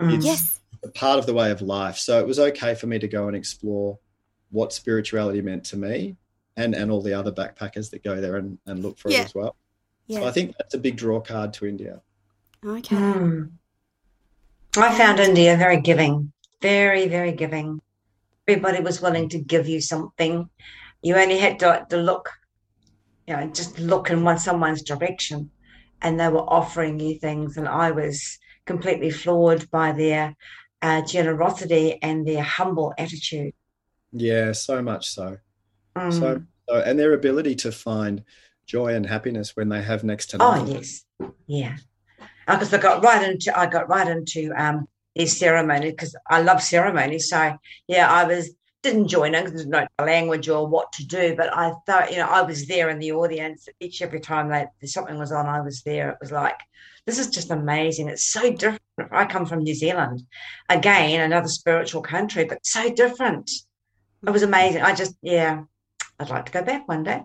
[0.00, 0.08] Mm.
[0.08, 0.60] It's- Yes.
[0.82, 1.96] a part of the way of life.
[1.96, 3.98] So it was okay for me to go and explore
[4.50, 6.16] what spirituality meant to me,
[6.56, 9.22] and and all the other backpackers that go there and, and look for Yeah.
[9.22, 9.56] it as well.
[10.10, 12.02] So I think that's a big draw card to India.
[12.64, 12.94] Okay.
[12.96, 13.52] Mm.
[14.76, 17.80] I found India very giving, very, very giving.
[18.46, 20.50] Everybody was willing to give you something.
[21.04, 22.30] You only had to, to look,
[23.26, 25.50] you know, just look in one someone's direction,
[26.00, 27.58] and they were offering you things.
[27.58, 30.34] And I was completely floored by their
[30.80, 33.52] uh, generosity and their humble attitude.
[34.12, 35.36] Yeah, so much so.
[35.94, 36.12] Mm.
[36.12, 38.24] So, so and their ability to find
[38.66, 41.04] joy and happiness when they have next to Oh yes,
[41.46, 41.76] yeah.
[42.46, 46.62] Because I got right into I got right into um these ceremonies because I love
[46.62, 47.28] ceremonies.
[47.28, 51.06] So yeah, I was didn't join in because didn't know the language or what to
[51.06, 54.50] do, but I thought you know I was there in the audience each every time
[54.50, 55.46] that something was on.
[55.46, 56.10] I was there.
[56.10, 56.60] It was like
[57.06, 58.08] this is just amazing.
[58.08, 58.80] It's so different.
[59.10, 60.22] I come from New Zealand,
[60.68, 63.50] again another spiritual country, but so different.
[64.24, 64.82] It was amazing.
[64.82, 65.64] I just yeah,
[66.20, 67.22] I'd like to go back one day.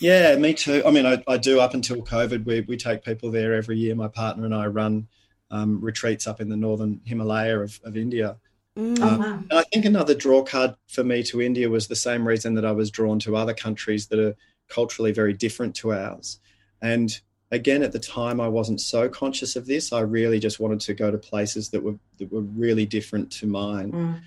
[0.00, 0.82] Yeah, me too.
[0.84, 2.44] I mean, I, I do up until COVID.
[2.44, 3.94] We, we take people there every year.
[3.94, 5.06] My partner and I run
[5.50, 8.36] um, retreats up in the northern Himalaya of, of India.
[8.78, 8.98] Mm.
[9.00, 9.42] Oh Um, wow.
[9.50, 12.64] And I think another draw card for me to India was the same reason that
[12.64, 14.36] I was drawn to other countries that are
[14.68, 16.40] culturally very different to ours.
[16.82, 19.92] And again, at the time, I wasn't so conscious of this.
[19.92, 23.46] I really just wanted to go to places that were that were really different to
[23.46, 23.92] mine.
[23.92, 24.20] Mm.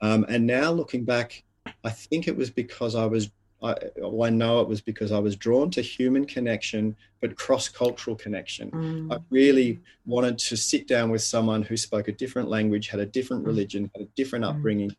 [0.00, 1.44] Um, and now looking back,
[1.84, 3.30] I think it was because I was,
[3.62, 7.68] I, well, I know it was because I was drawn to human connection, but cross
[7.68, 8.70] cultural connection.
[8.70, 9.14] Mm.
[9.14, 13.06] I really wanted to sit down with someone who spoke a different language, had a
[13.06, 14.50] different religion, had a different Mm.
[14.50, 14.96] upbringing,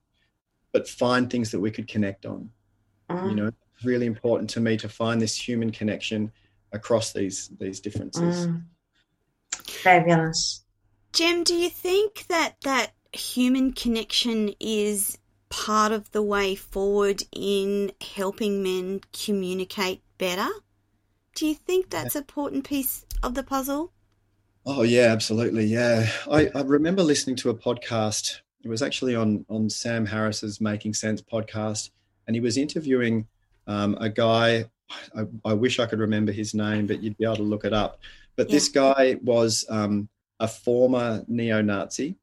[0.72, 2.52] but find things that we could connect on.
[3.10, 3.30] Mm.
[3.30, 6.32] You know, it's really important to me to find this human connection
[6.72, 8.48] across these these differences.
[8.48, 8.64] Mm.
[9.68, 10.64] Fabulous.
[11.12, 15.18] Jem, do you think that that human connection is
[15.54, 20.50] part of the way forward in helping men communicate better?
[21.36, 23.92] Do you think that's an important piece of the puzzle?
[24.66, 25.66] Oh yeah, absolutely.
[25.66, 28.40] Yeah, I, I remember listening to a podcast.
[28.64, 31.92] It was actually on on Sam Harris's Making Sense podcast,
[32.26, 33.28] and he was interviewing
[33.68, 34.66] um, a guy.
[35.16, 37.74] I, I wish I could remember his name, but you'd be able to look it
[37.74, 38.00] up.
[38.36, 42.16] But this guy was um, a former neo-Nazi,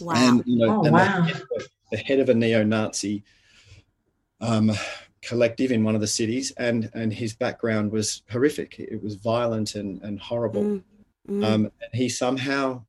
[0.00, 0.14] Wow.
[0.16, 1.16] and you know, Oh, and wow.
[1.20, 3.24] the, head of, the head of a neo-Nazi
[4.40, 4.72] um,
[5.22, 8.78] collective in one of the cities, and and his background was horrific.
[8.78, 10.62] It was violent and and horrible.
[10.62, 10.82] Mm,
[11.28, 12.84] mm, Um, and he somehow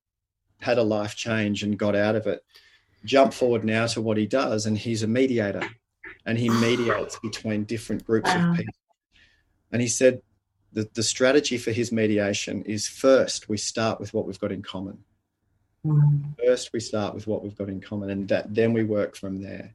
[0.60, 2.44] had a life change and got out of it.
[3.06, 5.64] Jump forward now to what he does, and he's a mediator,
[6.26, 8.52] and he mediates between different groups Wow.
[8.52, 8.74] of people.
[9.72, 10.22] And he said
[10.74, 14.62] that the strategy for his mediation is first we start with what we've got in
[14.62, 15.04] common.
[15.86, 16.36] Mm.
[16.46, 19.42] First we start with what we've got in common, and that then we work from
[19.42, 19.74] there.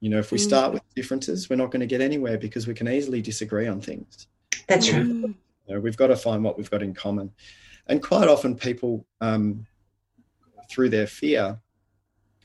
[0.00, 0.42] You know, if we Mm.
[0.42, 3.80] start with differences, we're not going to get anywhere because we can easily disagree on
[3.80, 4.26] things.
[4.68, 5.02] That's right.
[5.06, 5.34] mm,
[5.66, 7.32] You know, we've got to find what we've got in common.
[7.86, 9.66] And quite often, people, um,
[10.70, 11.58] through their fear,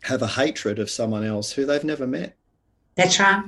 [0.04, 2.38] have a hatred of someone else who they've never met.
[2.96, 3.44] That's right.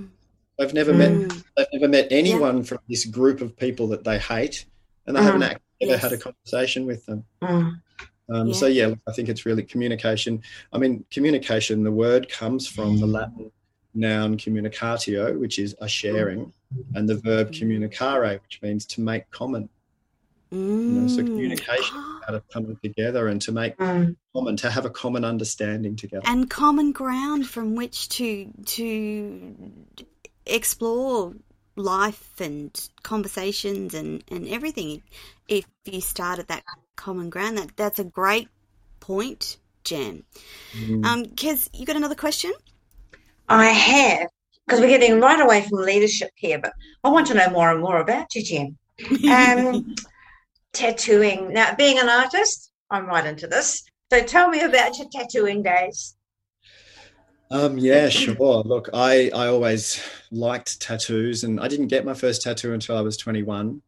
[0.58, 1.12] They've never met.
[1.12, 1.44] mm.
[1.56, 4.66] They've never met anyone from this group of people that they hate,
[5.06, 5.24] and they Mm.
[5.26, 7.24] haven't actually ever had a conversation with them.
[7.42, 7.82] Mm.
[8.32, 8.54] Um, Yeah.
[8.54, 10.42] So yeah, I think it's really communication.
[10.72, 11.84] I mean, communication.
[11.84, 13.52] The word comes from the Latin
[13.94, 16.54] noun communicatio, which is a sharing,
[16.96, 19.70] and the verb communicare, which means to make common.
[20.52, 21.34] know, so Mm.
[21.34, 24.16] communication Ah, Out of coming together and to make Mm.
[24.34, 26.24] common, to have a common understanding together.
[26.26, 29.72] and common ground from which to to
[30.46, 31.34] explore
[31.76, 35.02] life and conversations and, and everything
[35.48, 36.64] if you start at that
[37.02, 37.58] common ground.
[37.58, 38.48] That that's a great
[39.00, 40.24] point, Jem.
[40.74, 41.06] Mm.
[41.06, 42.54] Um, Kez, you got another question?
[43.50, 44.30] I have,
[44.66, 46.74] because we're getting right away from leadership here, but
[47.04, 48.78] I want to know more and more about you, Jem.
[49.30, 49.96] Um,
[50.74, 51.52] tattooing.
[51.52, 53.84] Now, being an artist, I'm right into this.
[54.12, 56.16] So tell me about your tattooing days.
[57.50, 58.64] Um, yeah, sure.
[58.64, 63.02] Look, I, I always liked tattoos, and I didn't get my first tattoo until I
[63.02, 63.82] was 21.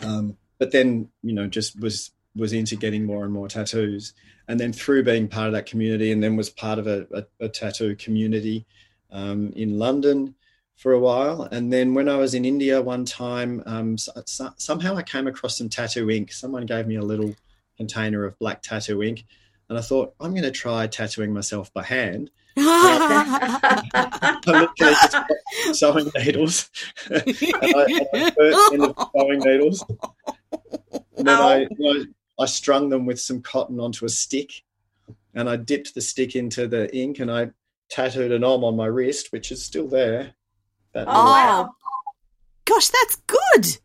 [0.00, 4.14] Um, but then, you know, just was was into getting more and more tattoos,
[4.46, 7.46] and then through being part of that community, and then was part of a, a,
[7.46, 8.66] a tattoo community
[9.10, 10.34] um, in London
[10.76, 14.50] for a while, and then when I was in India one time, um, so, so,
[14.56, 16.32] somehow I came across some tattoo ink.
[16.32, 17.34] Someone gave me a little
[17.76, 19.24] container of black tattoo ink,
[19.68, 22.30] and I thought I'm going to try tattooing myself by hand.
[22.60, 25.16] I literally just
[25.78, 26.70] sewing needles.
[27.10, 29.84] and I, I sewing needles.
[30.52, 32.04] And then I, you know,
[32.38, 34.52] I strung them with some cotton onto a stick
[35.34, 37.50] and I dipped the stick into the ink and I
[37.90, 40.34] tattooed an om on my wrist, which is still there.
[40.94, 41.70] That Oh, wow.
[42.64, 43.78] Gosh, that's good.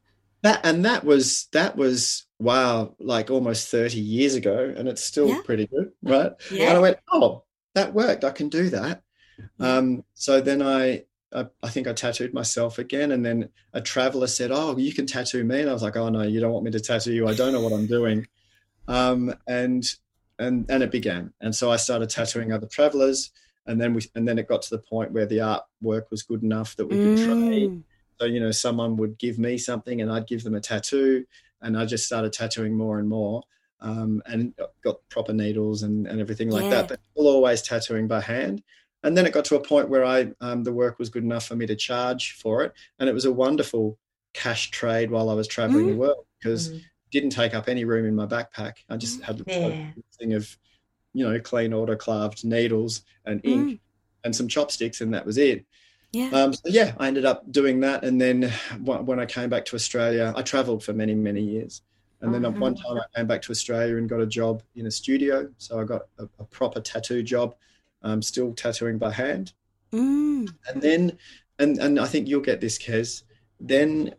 [0.43, 5.29] that and that was that was wow, like almost 30 years ago, and it's still
[5.29, 5.41] Yeah.
[5.45, 6.33] pretty good, right?
[6.51, 6.69] Yeah.
[6.69, 7.43] And I went, oh,
[7.75, 8.23] that worked.
[8.25, 9.01] I can do that.
[9.59, 14.27] Um, so then I, I, I think I tattooed myself again, and then a traveler
[14.27, 16.65] said, "Oh, you can tattoo me," and I was like, "Oh no, you don't want
[16.65, 17.27] me to tattoo you.
[17.27, 18.27] I don't know what I'm doing."
[18.87, 19.83] Um, and
[20.39, 23.31] and and it began, and so I started tattooing other travelers,
[23.65, 26.43] and then we and then it got to the point where the artwork was good
[26.43, 27.71] enough that we could trade.
[27.71, 27.83] Mm.
[28.19, 31.25] So, you know, someone would give me something and I'd give them a tattoo.
[31.61, 33.41] And I just started tattooing more and more
[33.81, 34.53] um, and
[34.83, 36.69] got proper needles and, and everything like Yeah.
[36.69, 38.63] that, but still always tattooing by hand.
[39.03, 41.45] And then it got to a point where I um, the work was good enough
[41.47, 42.73] for me to charge for it.
[42.99, 43.97] And it was a wonderful
[44.33, 46.75] cash trade while I was traveling the world because Mm.
[46.77, 48.77] it didn't take up any room in my backpack.
[48.89, 49.67] I just had Yeah.
[49.67, 50.57] a thing of,
[51.13, 53.81] you know, clean autoclaved needles and ink
[54.23, 55.65] and some chopsticks, and that was it.
[56.11, 56.29] Yeah.
[56.29, 58.51] Um, so yeah, I ended up doing that, and then
[58.83, 61.81] when I came back to Australia, I travelled for many many years,
[62.21, 64.85] and then at one time I came back to Australia and got a job in
[64.87, 65.51] a studio.
[65.57, 67.55] So I got a, a proper tattoo job,
[68.03, 69.53] um, still tattooing by hand,
[69.91, 70.53] Mm.
[70.67, 71.17] and then
[71.59, 73.23] and and I think you'll get this, Kez.
[73.59, 74.13] Then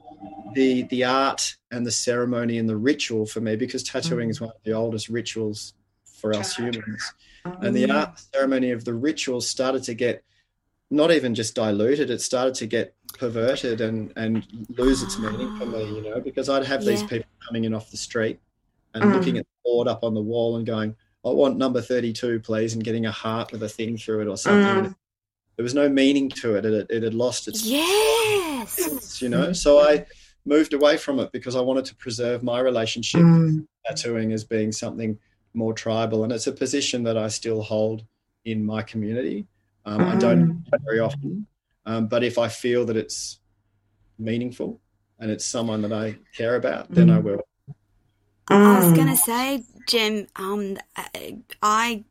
[0.55, 4.51] the the art and the ceremony and the ritual for me, because tattooing is one
[4.51, 5.75] of the oldest rituals
[6.05, 7.13] for us humans
[7.45, 10.23] and the art ceremony of the rituals started to get
[10.91, 14.47] not even just diluted it started to get perverted and and
[14.79, 17.91] lose its meaning for me you know because i'd have these people coming in off
[17.91, 18.39] the street
[18.95, 19.13] and Mm.
[19.13, 22.75] looking at the board up on the wall and going i want number 32 please
[22.75, 24.95] and getting a heart with a thing through it or something Mm.
[25.57, 29.21] there was no meaning to it it, had- it had lost its Yes.
[29.23, 30.05] you know so i
[30.47, 33.67] moved away from it because i wanted to preserve my relationship Mm.
[33.87, 35.19] tattooing as being something
[35.57, 38.05] more tribal, and it's a position that I still hold
[38.45, 39.47] in my community.
[39.85, 41.47] Um, I don't very often,
[41.87, 43.39] um, but if I feel that it's
[44.19, 44.81] meaningful
[45.21, 47.41] and it's someone that I care about, then I will.
[48.51, 48.97] I was Mm.
[48.97, 50.79] going to say, Jem, um,
[51.63, 52.05] I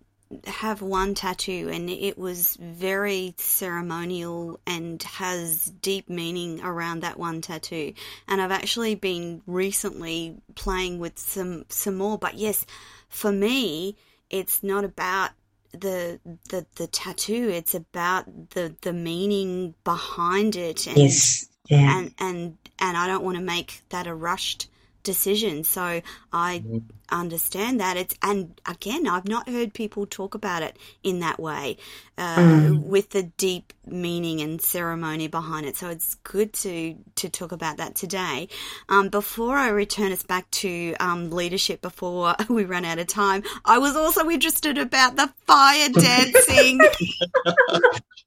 [0.48, 7.42] have one tattoo and it was very ceremonial and has deep meaning around that one
[7.42, 7.94] tattoo.
[8.28, 12.18] And I've actually been recently playing with some, some more.
[12.18, 12.66] But yes,
[13.10, 13.98] for me,
[14.30, 15.32] it's not about
[15.74, 16.20] the
[16.50, 21.48] the the tattoo it's about the the meaning behind it and Yes.
[21.70, 22.00] Yeah.
[22.00, 24.70] and and and I don't want to make that a rushed
[25.04, 25.64] decision.
[25.64, 26.02] So
[26.32, 26.64] I
[27.12, 31.78] understand that it's and again I've not heard people talk about it in that way
[32.18, 32.84] uh, Mm.
[32.86, 35.76] with the deep meaning and ceremony behind it.
[35.78, 38.48] So it's good to to talk about that today.
[38.90, 43.44] Um, before I return us back to um, leadership, before we run out of time,
[43.66, 46.80] I was also interested about the fire dancing.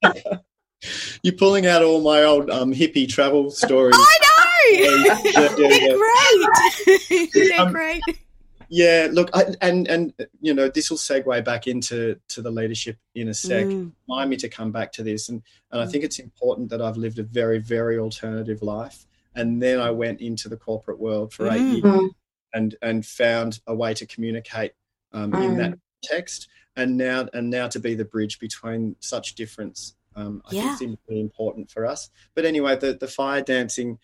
[1.22, 3.96] You're pulling out all my old um, hippie travel stories.
[3.98, 4.45] I know.
[4.70, 7.30] Yeah, yeah, yeah, They're great.
[7.34, 8.02] They're Um, great.
[8.68, 12.98] Yeah, look, I, and and you know this will segue back into to the leadership
[13.14, 13.68] in a sec.
[13.68, 13.92] Mm.
[14.08, 16.96] Remind me to come back to this, and and I think it's important that I've
[16.96, 21.48] lived a very very alternative life, and then I went into the corporate world for
[21.48, 21.70] eight Mm.
[21.72, 22.10] years Mm.
[22.54, 24.72] and and found a way to communicate
[25.12, 29.94] um, in that text, and now and now to be the bridge between such difference.
[30.16, 30.74] Um, I Yeah.
[30.76, 32.10] think it's really important for us.
[32.34, 34.00] But anyway, the the fire dancing.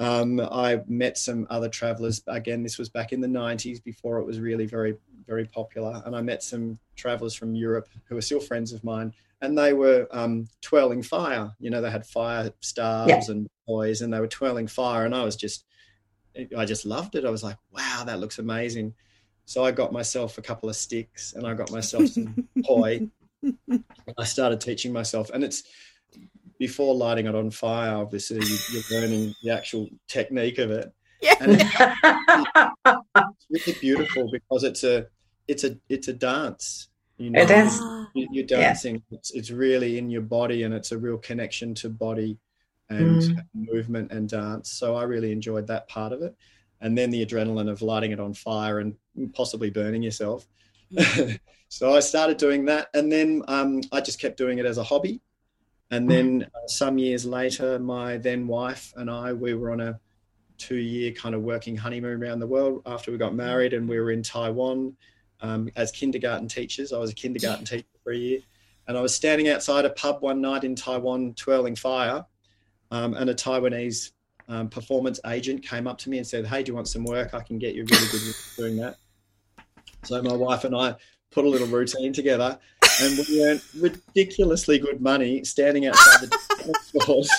[0.00, 2.22] Um, I met some other travelers.
[2.26, 4.96] Again, this was back in the 90s before it was really very,
[5.26, 6.02] very popular.
[6.06, 9.12] And I met some travelers from Europe who are still friends of mine.
[9.42, 11.52] And they were um, twirling fire.
[11.60, 13.20] You know, they had fire stars yeah.
[13.28, 15.04] and boys, and they were twirling fire.
[15.04, 15.66] And I was just,
[16.56, 17.26] I just loved it.
[17.26, 18.94] I was like, wow, that looks amazing.
[19.44, 23.06] So I got myself a couple of sticks and I got myself some poi.
[24.16, 25.64] I started teaching myself, and it's
[26.60, 27.96] before lighting it on fire.
[27.96, 30.92] Obviously, you, are learning the actual technique of it.
[31.20, 31.34] Yeah.
[31.40, 35.06] And it's, it's really beautiful because it's a
[35.48, 36.88] it's a it's a dance.
[37.16, 37.80] You know, it is.
[38.14, 39.02] You, are dancing.
[39.10, 39.18] Yeah.
[39.18, 42.38] It's, it's really in your body, and it's a real connection to body
[42.88, 43.44] and mm.
[43.54, 44.72] movement and dance.
[44.72, 46.34] So I really enjoyed that part of it.
[46.80, 48.94] And then the adrenaline of lighting it on fire and
[49.34, 50.46] possibly burning yourself.
[50.92, 51.38] Mm.
[51.68, 54.84] so I started doing that, and then um, I just kept doing it as a
[54.84, 55.20] hobby.
[55.90, 59.98] And then uh, some years later, my then wife and I, we were on a
[60.56, 63.98] two year kind of working honeymoon around the world after we got married, and we
[63.98, 64.96] were in Taiwan
[65.40, 66.92] um, as kindergarten teachers.
[66.92, 68.40] I was a kindergarten teacher for a year.
[68.86, 72.24] And I was standing outside a pub one night in Taiwan twirling fire,
[72.90, 74.12] um, and a Taiwanese
[74.48, 77.34] um, performance agent came up to me and said, Hey, do you want some work?
[77.34, 78.96] I can get you really good doing that.
[80.04, 80.96] So my wife and I
[81.30, 82.58] put a little routine together
[83.00, 87.30] and we earned ridiculously good money standing outside the stores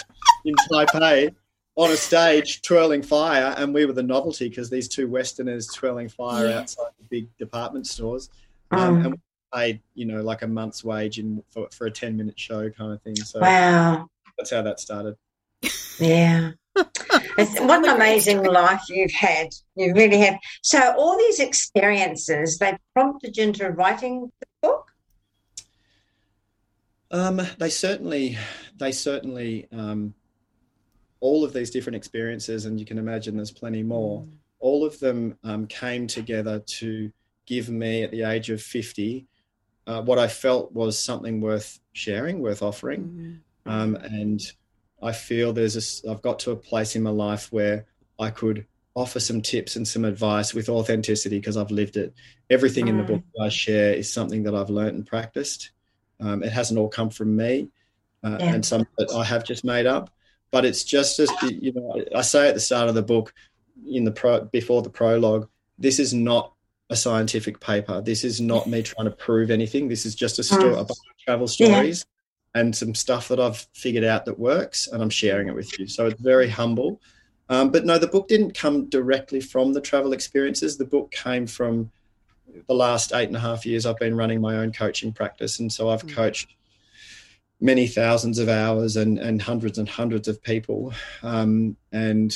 [0.45, 1.33] in Taipei
[1.75, 6.09] on a stage twirling fire, and we were the novelty because these two Westerners twirling
[6.09, 6.59] fire yeah.
[6.59, 8.29] outside the big department stores,
[8.71, 9.19] um, um, and we
[9.53, 12.91] paid you know like a month's wage in for, for a ten minute show kind
[12.93, 13.15] of thing.
[13.15, 14.07] So wow,
[14.37, 15.15] that's how that started.
[15.99, 16.51] Yeah.
[16.75, 19.49] it's, what an amazing life you've had.
[19.75, 20.37] You really have.
[20.63, 24.90] So all these experiences, they prompted you into writing the book?
[27.11, 28.37] Um, they certainly,
[28.77, 30.13] they certainly, um,
[31.19, 34.21] all of these different experiences, and you can imagine there's plenty more.
[34.21, 34.29] Mm.
[34.59, 37.11] All of them um, came together to
[37.45, 39.27] give me, at the age of fifty,
[39.85, 43.95] uh, what I felt was something worth sharing, worth offering, mm-hmm.
[43.95, 44.41] and
[45.03, 47.87] I feel there's a, I've got to a place in my life where
[48.19, 52.13] I could offer some tips and some advice with authenticity because I've lived it.
[52.49, 52.89] Everything mm.
[52.89, 55.71] in the book I share is something that I've learned and practiced.
[56.21, 57.69] Um, it hasn't all come from me,
[58.23, 58.53] uh, yeah.
[58.53, 60.09] and some that I have just made up.
[60.51, 63.33] But it's just as you know, I say at the start of the book,
[63.87, 65.47] in the pro before the prologue,
[65.77, 66.53] this is not
[66.89, 68.01] a scientific paper.
[68.01, 69.87] This is not me trying to prove anything.
[69.87, 70.73] This is just a, story, mm.
[70.73, 72.05] a bunch of travel stories
[72.53, 72.61] yeah.
[72.61, 75.87] and some stuff that I've figured out that works, and I'm sharing it with you.
[75.87, 77.01] So it's very humble.
[77.49, 80.77] Um, but no, the book didn't come directly from the travel experiences.
[80.77, 81.91] The book came from
[82.67, 85.59] the last eight and a half years I've been running my own coaching practice.
[85.59, 86.13] And so I've mm.
[86.13, 86.55] coached
[87.59, 90.93] many thousands of hours and, and hundreds and hundreds of people.
[91.23, 92.35] Um, and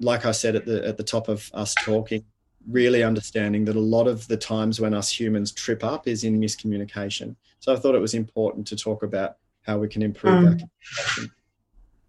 [0.00, 2.24] like I said at the at the top of us talking,
[2.68, 6.40] really understanding that a lot of the times when us humans trip up is in
[6.40, 7.36] miscommunication.
[7.60, 10.36] So I thought it was important to talk about how we can improve mm.
[10.36, 11.32] our communication.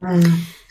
[0.01, 0.66] Mm.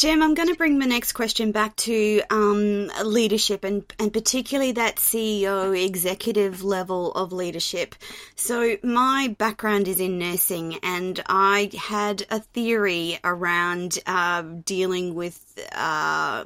[0.00, 4.72] Jem, I'm going to bring my next question back to um, leadership and, and particularly
[4.72, 7.94] that CEO executive level of leadership.
[8.34, 15.68] So, my background is in nursing, and I had a theory around uh, dealing with
[15.72, 16.44] uh,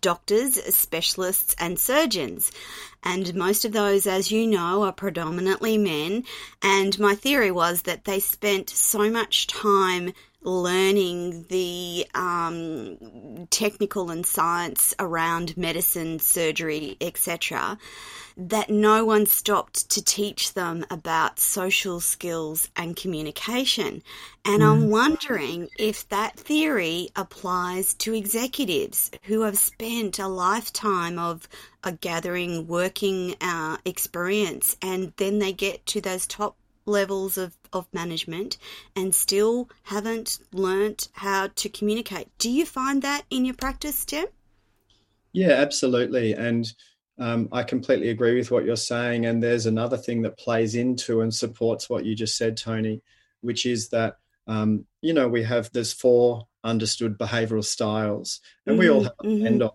[0.00, 2.50] doctors, specialists, and surgeons.
[3.02, 6.24] And most of those, as you know, are predominantly men.
[6.62, 14.24] And my theory was that they spent so much time learning the um, technical and
[14.24, 17.78] science around medicine, surgery, etc.,
[18.36, 24.02] that no one stopped to teach them about social skills and communication.
[24.44, 24.70] And mm.
[24.70, 31.48] I'm wondering if that theory applies to executives who have spent a lifetime of
[31.82, 36.56] a gathering working uh, experience and then they get to those top
[36.86, 38.56] levels of, of management
[38.94, 42.28] and still haven't learnt how to communicate.
[42.38, 44.26] Do you find that in your practice, Jem?
[45.32, 46.32] Yeah, absolutely.
[46.32, 46.66] And
[47.18, 49.26] um, I completely agree with what you're saying.
[49.26, 53.02] And there's another thing that plays into and supports what you just said, Toni,
[53.40, 54.16] which is that,
[54.46, 58.80] um, you know, we have there's four understood behavioral styles, and mm-hmm.
[58.80, 59.30] we all mm-hmm.
[59.30, 59.62] have mm-hmm.
[59.62, 59.70] on.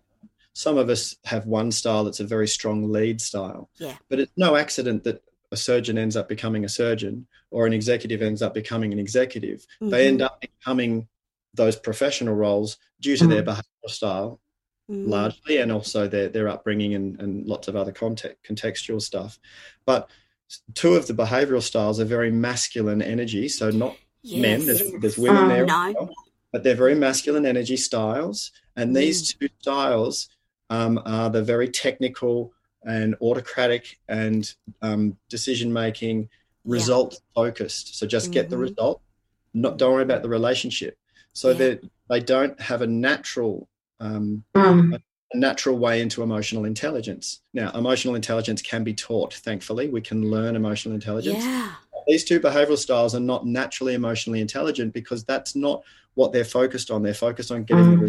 [0.54, 3.70] Some of us have one style that's a very strong lead style.
[3.78, 3.96] Yeah.
[4.10, 8.22] But it's no accident that a surgeon ends up becoming a surgeon or an executive
[8.22, 9.60] ends up becoming an executive.
[9.82, 9.90] Mm-hmm.
[9.90, 11.08] They end up becoming
[11.54, 13.34] those professional roles due to mm-hmm.
[13.34, 14.40] their behavioral style
[14.90, 15.10] mm-hmm.
[15.10, 19.40] largely and also their, their upbringing and, and lots of other context, contextual stuff.
[19.86, 20.10] But
[20.74, 23.50] two of the behavioral styles are very masculine energy.
[23.50, 24.42] So not yes.
[24.42, 25.66] men, there's, there's women there.
[25.66, 25.94] No.
[25.98, 26.10] Well.
[26.52, 28.52] but they're very masculine energy styles.
[28.76, 30.30] And these two styles
[30.70, 36.30] um, are the very technical and autocratic and um, decision making,
[36.66, 37.98] result focused.
[37.98, 38.62] So just get the Mhm.
[38.70, 39.02] result.
[39.54, 40.98] Not don't worry about the relationship.
[41.34, 41.58] So Yeah.
[41.58, 43.68] that they don't have a natural
[44.00, 45.00] um, Mm.
[45.32, 47.42] a natural way into emotional intelligence.
[47.54, 49.36] Now, emotional intelligence can be taught.
[49.36, 51.38] Thankfully, we can learn emotional intelligence.
[51.46, 51.76] Yeah.
[52.08, 55.84] These two behavioral styles are not naturally emotionally intelligent because that's not
[56.16, 57.04] what they're focused on.
[57.04, 58.02] They're focused on getting the Mm.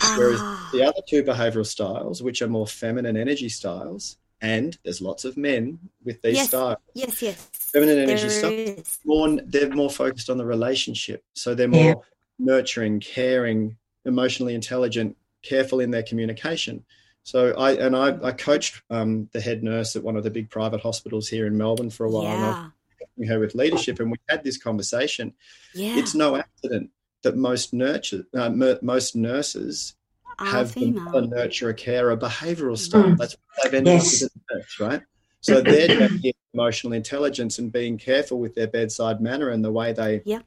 [0.00, 0.18] Result.
[0.18, 5.00] Whereas Ah, the other two behavioral styles, which are more feminine energy styles, and there's
[5.00, 6.48] lots of men with these Yes.
[6.48, 7.48] styles, yes, yes.
[7.52, 8.98] feminine energy styles, is.
[9.04, 11.24] more they're more focused on the relationship.
[11.34, 11.92] So they're Yeah.
[11.94, 12.02] more
[12.38, 16.84] nurturing, caring, emotionally intelligent, careful in their communication.
[17.22, 20.50] So I and I, I coached um, the head nurse at one of the big
[20.50, 22.26] private hospitals here in Melbourne for a while.
[22.26, 22.68] And I was Yeah.
[23.00, 25.32] helping her with leadership, and we had this conversation.
[25.74, 25.96] Yeah.
[25.98, 26.90] It's no accident
[27.24, 29.94] that most nurture, uh, mer- most nurses
[30.38, 31.02] Are have the female.
[31.04, 33.02] mother nurturer carer behavioral style.
[33.04, 33.18] Mm.
[33.18, 34.22] That's what they've ended Yes.
[34.22, 35.02] up with as a nurse, right?
[35.40, 39.92] So they're getting emotional intelligence and being careful with their bedside manner and the way
[39.92, 40.40] they Yeah.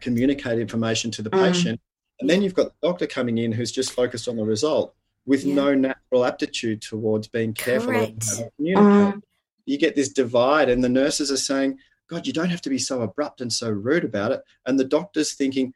[0.00, 1.44] communicate information to the Mm.
[1.52, 1.80] patient.
[2.20, 4.94] And then you've got the doctor coming in who's just focused on the result
[5.26, 5.54] with Yeah.
[5.54, 8.52] no natural aptitude towards being careful about Correct.
[8.56, 9.14] communicate.
[9.16, 9.22] Mm.
[9.66, 12.78] You get this divide, and the nurses are saying, God, you don't have to be
[12.78, 14.42] so abrupt and so rude about it.
[14.66, 15.72] And the doctor's thinking,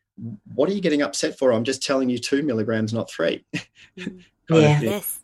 [0.54, 1.52] What are you getting upset for?
[1.52, 3.44] I'm just telling you two milligrams, not three.
[3.98, 4.22] Mm.
[4.48, 4.80] kind of Yeah.
[4.80, 5.20] Yes.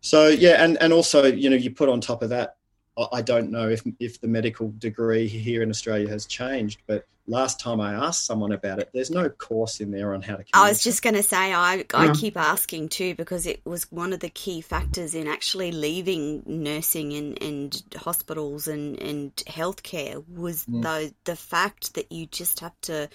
[0.00, 2.56] So yeah, and and also you know you put on top of that,
[2.98, 7.06] I- I don't know if if the medical degree here in Australia has changed, but
[7.26, 10.44] last time I asked someone about it, there's no course in there on how to.
[10.52, 12.18] I was just going to say, I, I Mm.
[12.20, 17.12] keep asking too because it was one of the key factors in actually leaving nursing
[17.14, 20.82] and, and hospitals and, and healthcare was Mm.
[20.82, 23.08] the, the fact that you just have to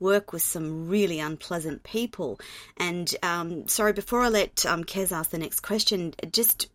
[0.00, 2.40] work with some really unpleasant people.
[2.76, 6.68] And um, sorry, before I let um, Kez ask the next question, just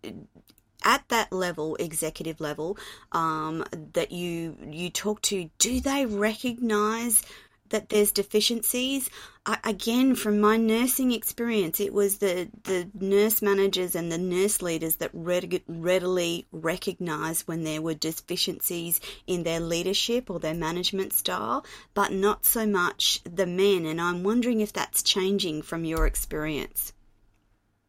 [0.84, 2.78] at that level, executive level,
[3.12, 7.24] um, that you you talk to, do they recognise
[7.70, 9.10] that there's deficiencies?
[9.46, 14.62] I, again, from my nursing experience, it was the the nurse managers and the nurse
[14.62, 21.14] leaders that red, readily recognised when there were deficiencies in their leadership or their management
[21.14, 23.86] style, but not so much the men.
[23.86, 26.94] And I'm wondering if that's changing from your experience.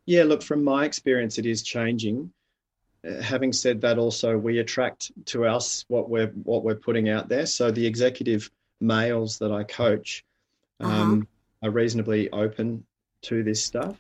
[0.07, 2.33] Yeah, look, from my experience, it is changing.
[3.07, 7.29] Uh, having said that, also we attract to us what we're what we're putting out
[7.29, 7.47] there.
[7.47, 8.51] So the executive
[8.81, 10.24] males that I coach
[10.81, 11.27] um,
[11.62, 12.85] are reasonably open
[13.22, 13.97] to this stuff.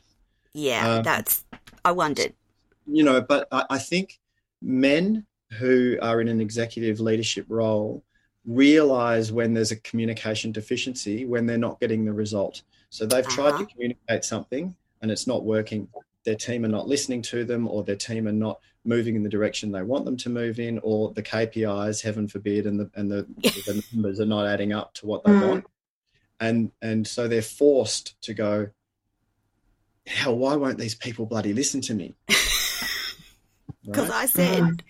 [0.52, 1.44] Yeah, Um, that's.
[1.84, 2.34] I wondered.
[2.86, 4.18] you know, but I, I think
[4.62, 5.24] men
[5.58, 8.02] who are in an executive leadership role
[8.44, 12.62] realize when there's a communication deficiency when they're not getting the result.
[12.90, 13.58] So they've tried Uh-huh.
[13.58, 15.88] to communicate something and it's not working.
[16.26, 19.30] Their team are not listening to them, or their team are not moving in the
[19.30, 23.10] direction they want them to move in, or the KPIs, heaven forbid, and the and
[23.10, 23.26] the,
[23.66, 25.40] the numbers are not adding up to what they Mm.
[25.40, 25.64] want.
[26.40, 28.68] And and so they're forced to go,
[30.06, 32.14] hell, why won't these people bloody listen to me?
[33.84, 34.22] Because Right?
[34.22, 34.80] I said, Mm.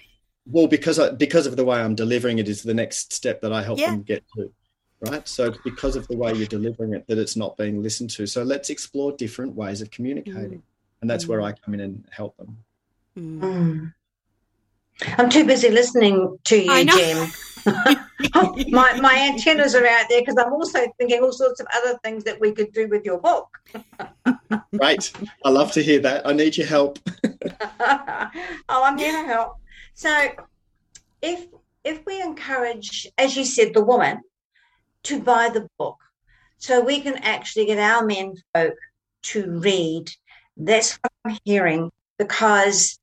[0.46, 3.52] Well, because I, because of the way I'm delivering it is the next step that
[3.52, 3.90] I help Yeah.
[3.90, 4.52] them get to,
[5.00, 5.26] right?
[5.28, 8.26] So because of the way you're delivering it that it's not being listened to.
[8.26, 10.62] So let's explore different ways of communicating,
[11.00, 12.58] and that's where I come in and help them.
[13.16, 13.40] mm.
[13.40, 13.92] Mm.
[15.18, 17.28] I'm too busy listening to you, Jem.
[18.70, 22.24] my my antennas are out there because I'm also thinking all sorts of other things
[22.24, 23.48] that we could do with your book.
[24.76, 25.12] Great,
[25.44, 26.26] I love to hear that.
[26.26, 26.98] I need your help.
[27.80, 28.30] oh,
[28.68, 29.56] I'm here to help.
[29.94, 30.30] So,
[31.20, 31.46] if
[31.84, 34.20] if we encourage, as you said, the woman
[35.04, 35.98] to buy the book,
[36.58, 38.74] so we can actually get our men folk
[39.24, 40.10] to read.
[40.56, 42.98] That's what I'm hearing because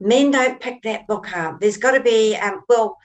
[0.00, 1.60] men don't pick that book up.
[1.60, 2.96] There's got to be, um, well,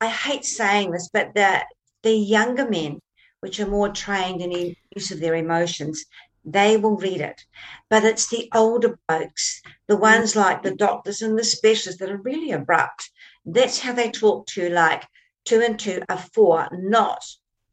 [0.00, 1.62] I hate saying this, but the
[2.02, 3.00] the younger men,
[3.40, 6.04] which are more trained in the use of their emotions,
[6.44, 7.44] they will read it.
[7.88, 12.16] But it's the older blokes, the ones like the doctors and the specialists that are
[12.16, 13.10] really abrupt.
[13.44, 15.04] That's how they talk to you, like
[15.44, 17.24] two and two are four, not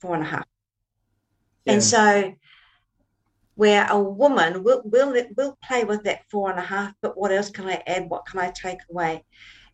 [0.02, 0.48] four and a half.
[1.66, 1.74] Yeah.
[1.74, 2.34] And so,
[3.60, 7.32] where a woman will will will play with that four and a half, but what
[7.38, 8.10] else can I add?
[8.10, 9.26] What can I take away?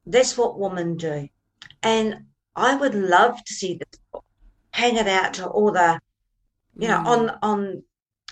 [0.07, 1.29] That's what women do,
[1.83, 2.07] and
[2.55, 4.25] I would love to see this book,
[4.81, 5.99] hang it out to all the,
[6.81, 7.05] you know, Mm.
[7.13, 7.59] on on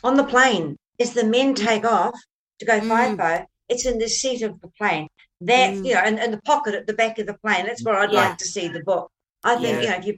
[0.04, 0.66] on the plane
[1.00, 2.18] as the men take off
[2.60, 2.90] to go Mm.
[2.90, 3.46] FIFO.
[3.70, 5.08] It's in the seat of the plane.
[5.42, 5.86] That Mm.
[5.86, 7.66] you know, in, in the pocket at the back of the plane.
[7.68, 8.22] That's where I'd Yeah.
[8.24, 9.12] like to see the book.
[9.44, 9.82] I think Yeah.
[9.84, 10.14] you know if you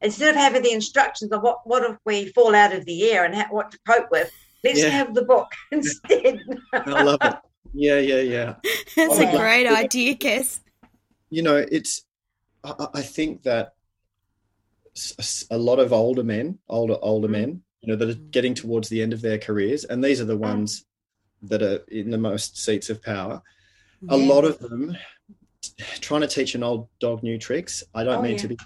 [0.00, 3.24] instead of having the instructions of what what if we fall out of the air
[3.24, 4.30] and ha- what to cope with,
[4.64, 4.88] let's Yeah.
[4.88, 6.40] have the book instead.
[6.72, 7.34] I love it.
[7.74, 8.54] Yeah, yeah, yeah.
[8.96, 9.32] That's Yeah.
[9.32, 10.60] a great idea, Kez.
[11.30, 12.04] You know, it's.
[12.62, 13.74] I, I think that
[15.50, 17.32] a lot of older men, older older Mm.
[17.32, 20.24] men, you know, that are getting towards the end of their careers, and these are
[20.24, 20.40] the Mm.
[20.52, 20.84] ones
[21.42, 23.42] that are in the most seats of power.
[24.02, 24.14] Yeah.
[24.14, 24.96] A lot of them
[26.00, 27.82] trying to teach an old dog new tricks.
[27.94, 28.38] I don't Oh, mean yeah.
[28.38, 28.58] to be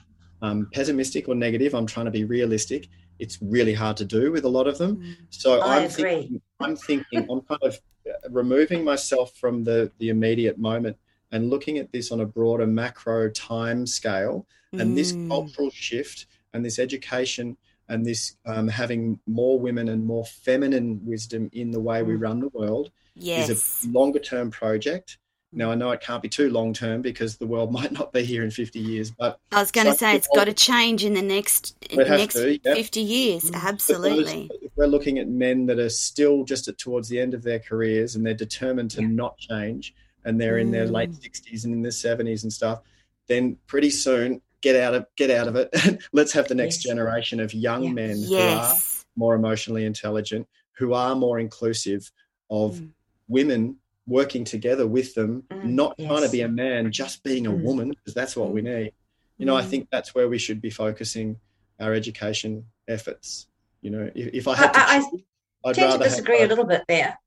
[0.43, 1.75] um, pessimistic or negative.
[1.75, 2.89] I'm trying to be realistic.
[3.19, 4.97] It's really hard to do with a lot of them.
[4.97, 5.15] Mm.
[5.31, 5.93] So I I'm agree.
[6.23, 10.97] thinking, I'm thinking, I'm kind of uh, removing myself from the the immediate moment
[11.33, 14.47] and looking at this on a broader macro time scale.
[14.73, 15.29] And this Mm.
[15.29, 17.57] cultural shift and this education
[17.89, 22.21] and this um, having more women and more feminine wisdom in the way we Mm.
[22.21, 23.49] run the world Yes.
[23.51, 25.19] is a longer term project.
[25.53, 28.23] Now I know it can't be too long term because the world might not be
[28.23, 31.15] here in 50 years, but I was going to say it's got to change in
[31.15, 32.75] the next in We the have next to, yeah.
[32.75, 33.45] 50 years.
[33.45, 33.53] Mm.
[33.53, 34.51] Those- Absolutely.
[34.63, 37.59] if we're looking at men that are still just at towards the end of their
[37.59, 39.09] careers and they're determined to Yeah.
[39.09, 39.95] not change
[40.25, 40.93] and they're in their Mm.
[40.93, 42.83] late 60s and in their 70s and stuff,
[43.27, 45.71] then pretty soon get out of get out of it.
[46.13, 46.91] Let's have the next Yes.
[46.93, 47.93] generation of young Yeah.
[47.93, 48.75] men who are
[49.17, 52.13] more emotionally intelligent, who are more inclusive
[52.51, 52.91] of Mm.
[53.29, 53.77] women
[54.09, 57.61] working together with them, Mm, not trying to be a man, just being a Mm.
[57.61, 58.93] woman, because that's what we need.
[59.37, 59.69] You know, I Mm.
[59.71, 61.39] think that's where we should be focusing
[61.79, 63.47] our education efforts.
[63.83, 65.23] You know, if, if I I, had to, I, I choose,
[65.65, 67.19] I'd tend to disagree a little bit there.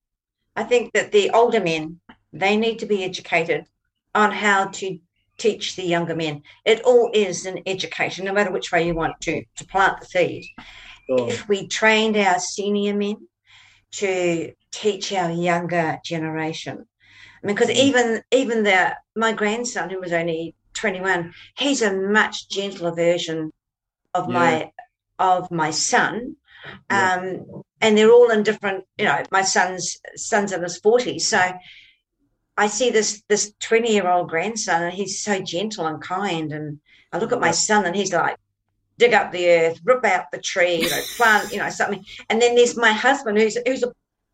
[0.55, 2.01] I think that the older men
[2.33, 3.65] they need to be educated
[4.15, 4.97] on how to
[5.37, 6.43] teach the younger men.
[6.65, 10.05] It all is an education, no matter which way you want to to plant the
[10.05, 10.45] seed.
[11.07, 11.29] Sure.
[11.29, 13.17] If we trained our senior men
[13.93, 16.85] to teach our younger generation,
[17.43, 17.83] I mean, because Mm.
[17.87, 23.51] even even the my grandson who was only twenty one, he's a much gentler version
[24.13, 24.33] of Yeah.
[24.33, 24.71] my
[25.19, 26.35] of my son
[26.89, 27.13] Yeah.
[27.15, 28.85] um, and they're all in different.
[28.97, 31.41] You know, my son's son's in his forties, so
[32.57, 36.51] I see this this twenty year old grandson, and he's so gentle and kind.
[36.51, 36.79] And
[37.11, 38.37] I look at my son, and he's like,
[38.97, 42.05] dig up the earth, rip out the tree, you know, plant, you know, something.
[42.29, 43.91] And then there's my husband, who's who's a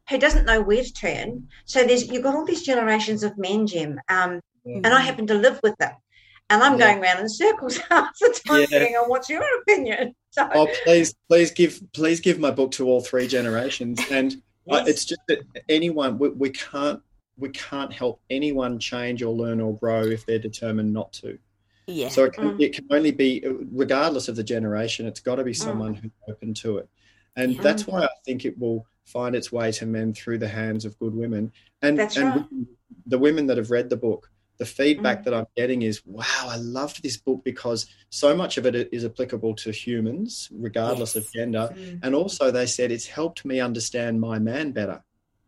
[0.10, 1.47] who doesn't know where to turn.
[1.66, 4.78] So there's you've got all these generations of men, Jem, um, Yeah.
[4.84, 5.93] and I happen to live with them.
[6.49, 6.88] And I'm Yeah.
[6.93, 8.80] going around in circles half the time, Yeah.
[8.80, 12.88] thinking, "Oh, what's your opinion?" So, Oh, please, please give, please give my book to
[12.88, 13.99] all three generations.
[14.12, 14.34] And
[14.70, 14.88] I- yes.
[14.89, 17.01] it's just that anyone, we, we can't,
[17.38, 21.39] we can't help anyone change or learn or grow if they're determined not to.
[21.88, 22.10] Yeah.
[22.10, 22.62] So it can, Mm.
[22.62, 26.53] it can only be, regardless of the generation, it's got to be someone who's open
[26.55, 26.89] to it.
[27.36, 27.62] And Yeah.
[27.64, 30.97] that's why I think it will find its way to men through the hands of
[30.99, 31.51] good women.
[31.82, 32.36] And, That's and right.
[32.51, 32.68] women-
[33.05, 35.24] the women that have read the book, the feedback Mm.
[35.26, 36.24] that I'm getting is, wow,
[36.55, 41.26] I loved this book because so much of it is applicable to humans, regardless Yes.
[41.26, 41.70] of gender.
[41.74, 41.99] Mm.
[42.03, 45.03] And also, they said it's helped me understand my man better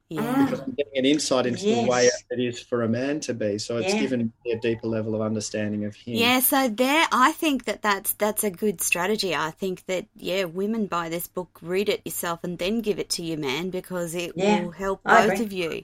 [0.09, 0.45] yeah.
[0.45, 3.57] because I'm getting an insight into the way it is for a man to be.
[3.59, 3.99] So it's Yeah.
[3.99, 6.17] given me a deeper level of understanding of him.
[6.17, 9.35] Yeah, so there, I think that that's that's a good strategy.
[9.35, 13.09] I think that yeah, women buy this book, read it yourself, and then give it
[13.11, 15.45] to your man because it Yeah, will help I both agree.
[15.45, 15.83] of you.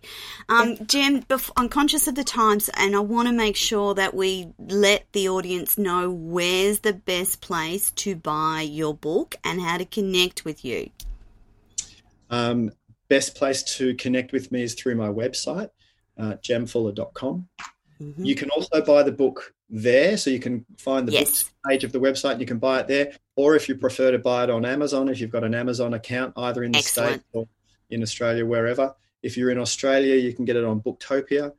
[0.50, 4.16] Um, Jem, bef- I'm conscious of the times, and I want to make sure that
[4.16, 9.78] we let the audience know where's the best place to buy your book and how
[9.78, 10.90] to connect with you.
[12.30, 12.72] Um,
[13.08, 15.70] best place to connect with me is through my website,
[16.18, 17.48] uh, jemfuller.com.
[18.02, 18.26] Mhm.
[18.26, 21.24] You can also buy the book there, so you can find the Yes.
[21.44, 23.14] books page of the website and you can buy it there.
[23.36, 26.34] Or if you prefer to buy it on Amazon, if you've got an Amazon account,
[26.38, 27.12] either in the Excellent.
[27.14, 27.48] States or
[27.90, 28.94] in Australia, wherever.
[29.24, 31.54] If you're in Australia, you can get it on Booktopia.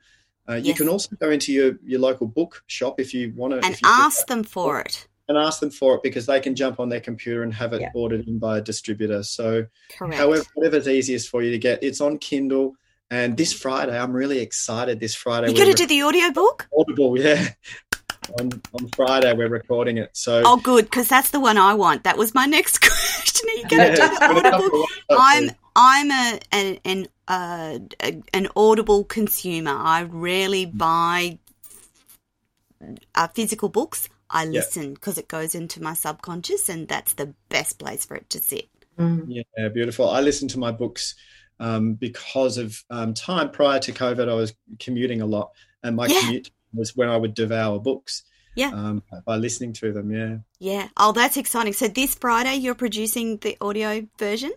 [0.49, 0.79] Uh, you Yes.
[0.79, 3.57] can also go into your, your local book shop if you want to.
[3.65, 5.09] and if you ask them for it.
[5.29, 7.81] And ask them for it because they can jump on their computer and have it
[7.81, 7.91] Yeah.
[7.95, 9.22] ordered in by a distributor.
[9.22, 9.66] So
[9.99, 10.14] Correct.
[10.14, 12.77] However, whatever's easiest for you to get, it's on Kindle.
[13.11, 14.99] And this Friday, I'm really excited.
[15.01, 16.68] This Friday, you we're got to do the audiobook?
[16.77, 17.49] Audible, yeah.
[18.41, 20.11] on on Friday, we're recording it.
[20.12, 22.03] So Oh, good, because that's the one I want.
[22.05, 23.49] That was my next question.
[23.49, 24.89] Are you going to yeah, do the got a couple audiobook?
[25.11, 25.51] I'm.
[25.79, 29.72] I'm a an an, uh, a- an audible consumer.
[29.77, 31.39] I rarely buy
[33.14, 34.09] uh, physical books.
[34.31, 38.29] I listen because it goes into my subconscious, and that's the best place for it
[38.31, 38.68] to sit.
[38.99, 39.27] Mm.
[39.57, 40.09] Yeah, beautiful.
[40.09, 41.14] I listen to my books
[41.61, 44.29] um, because of um, time prior to COVID.
[44.29, 45.53] I was commuting a lot,
[45.83, 46.20] and my Yeah.
[46.20, 48.24] commute was when I would devour books.
[48.57, 48.70] Yeah.
[48.72, 50.11] Um, by listening to them.
[50.11, 50.89] Yeah, Yeah.
[50.97, 51.74] Oh, that's exciting.
[51.74, 54.53] So this Friday, you're producing the audio version.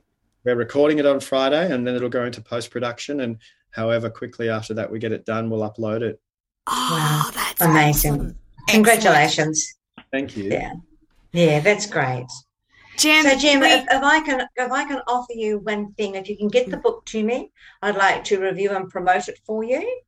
[0.45, 3.19] we're recording it on Friday, and then it'll go into post production.
[3.19, 3.39] And
[3.71, 6.21] however quickly after that we get it done, we'll upload it.
[6.65, 7.31] Oh, Wow.
[7.35, 8.13] that's Amazing.
[8.13, 8.35] awesome.
[8.67, 8.85] Excellent.
[8.85, 9.75] Congratulations.
[10.11, 10.45] Thank you.
[10.51, 10.73] Yeah.
[11.31, 12.25] Yeah, that's great.
[12.97, 16.15] Jem, So, Jem, we- if, if I can, if I can offer you one thing,
[16.15, 17.51] if you can get the book to me,
[17.81, 20.01] I'd like to review and promote it for you.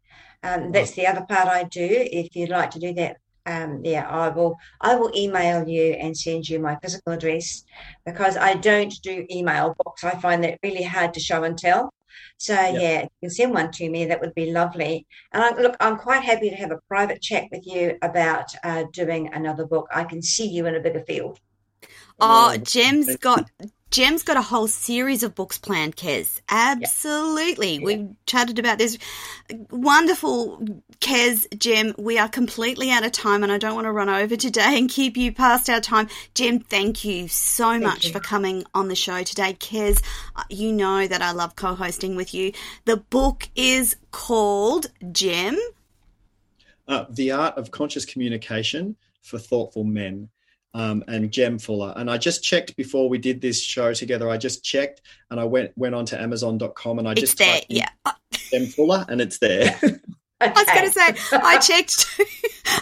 [0.44, 1.88] Um, that's the other part I do.
[1.90, 4.58] If you'd like to do that, um, yeah, I will.
[4.82, 7.64] I will email you and send you my physical address
[8.06, 10.04] because I don't do email books.
[10.04, 11.94] I find that really hard to show and tell.
[12.38, 12.84] So, Yep.
[12.84, 15.06] yeah, if you can send one to me, that would be lovely.
[15.34, 18.86] And I, look, I'm quite happy to have a private chat with you about uh,
[18.94, 19.88] doing another book.
[19.94, 21.40] I can see you in a bigger field.
[22.20, 23.50] Oh, Oh, Jem's thank got
[23.92, 26.40] Jem's got a whole series of books planned, Kez.
[26.50, 27.80] Absolutely.
[27.80, 28.98] We've chatted about this.
[29.70, 30.66] Wonderful,
[31.02, 31.94] Kez, Jem.
[31.98, 34.90] We are completely out of time and I don't want to run over today and
[34.90, 36.08] keep you past our time.
[36.36, 38.14] Jem, thank you so much you.
[38.14, 39.58] for coming on the show today.
[39.60, 40.02] Kez,
[40.38, 42.54] uh, you know that I love co-hosting with you.
[42.86, 45.60] The book is called Jem.
[46.88, 50.30] Uh, the Art of Conscious Communication for Thoughtful Men.
[50.74, 51.94] Um, and Jem Fuller.
[51.98, 54.30] And I just checked before we did this show together.
[54.30, 57.62] I just checked and I went went on to Amazon.com and I It's just there,
[57.68, 57.90] yeah.
[58.52, 59.80] Jem Fuller and it's there.
[60.42, 62.26] I was going to say, I checked too.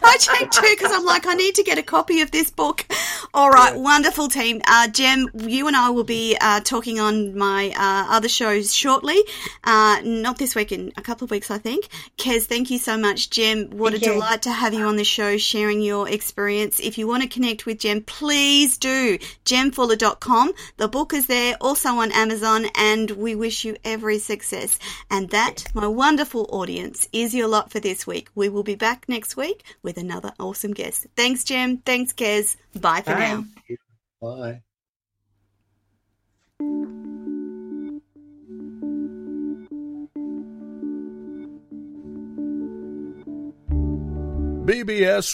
[0.04, 2.86] I checked too because I'm like, I need to get a copy of this book.
[3.34, 4.62] All right, wonderful team.
[4.68, 9.20] Uh, Jem, you and I will be uh, talking on my uh, other shows shortly.
[9.64, 11.88] Uh, not this week, in a couple of weeks, I think.
[12.18, 13.30] Kez, thank you so much.
[13.30, 14.14] Jem, what Thank a you.
[14.14, 16.80] delight to have you on the show sharing your experience.
[16.80, 19.18] If you want to connect with Jem, please do.
[19.46, 20.54] Jemfuller.com.
[20.78, 24.80] The book is there, also on Amazon, and we wish you every success.
[25.10, 28.30] And that, my wonderful audience, is your lot for this week.
[28.36, 31.08] We will be back next week with another awesome guest.
[31.16, 31.78] Thanks, Jem.
[31.78, 32.58] Thanks, Kez.
[32.80, 33.20] Bye for Bye.
[33.20, 33.46] now.
[34.22, 34.62] Bye.
[44.70, 45.28] BBS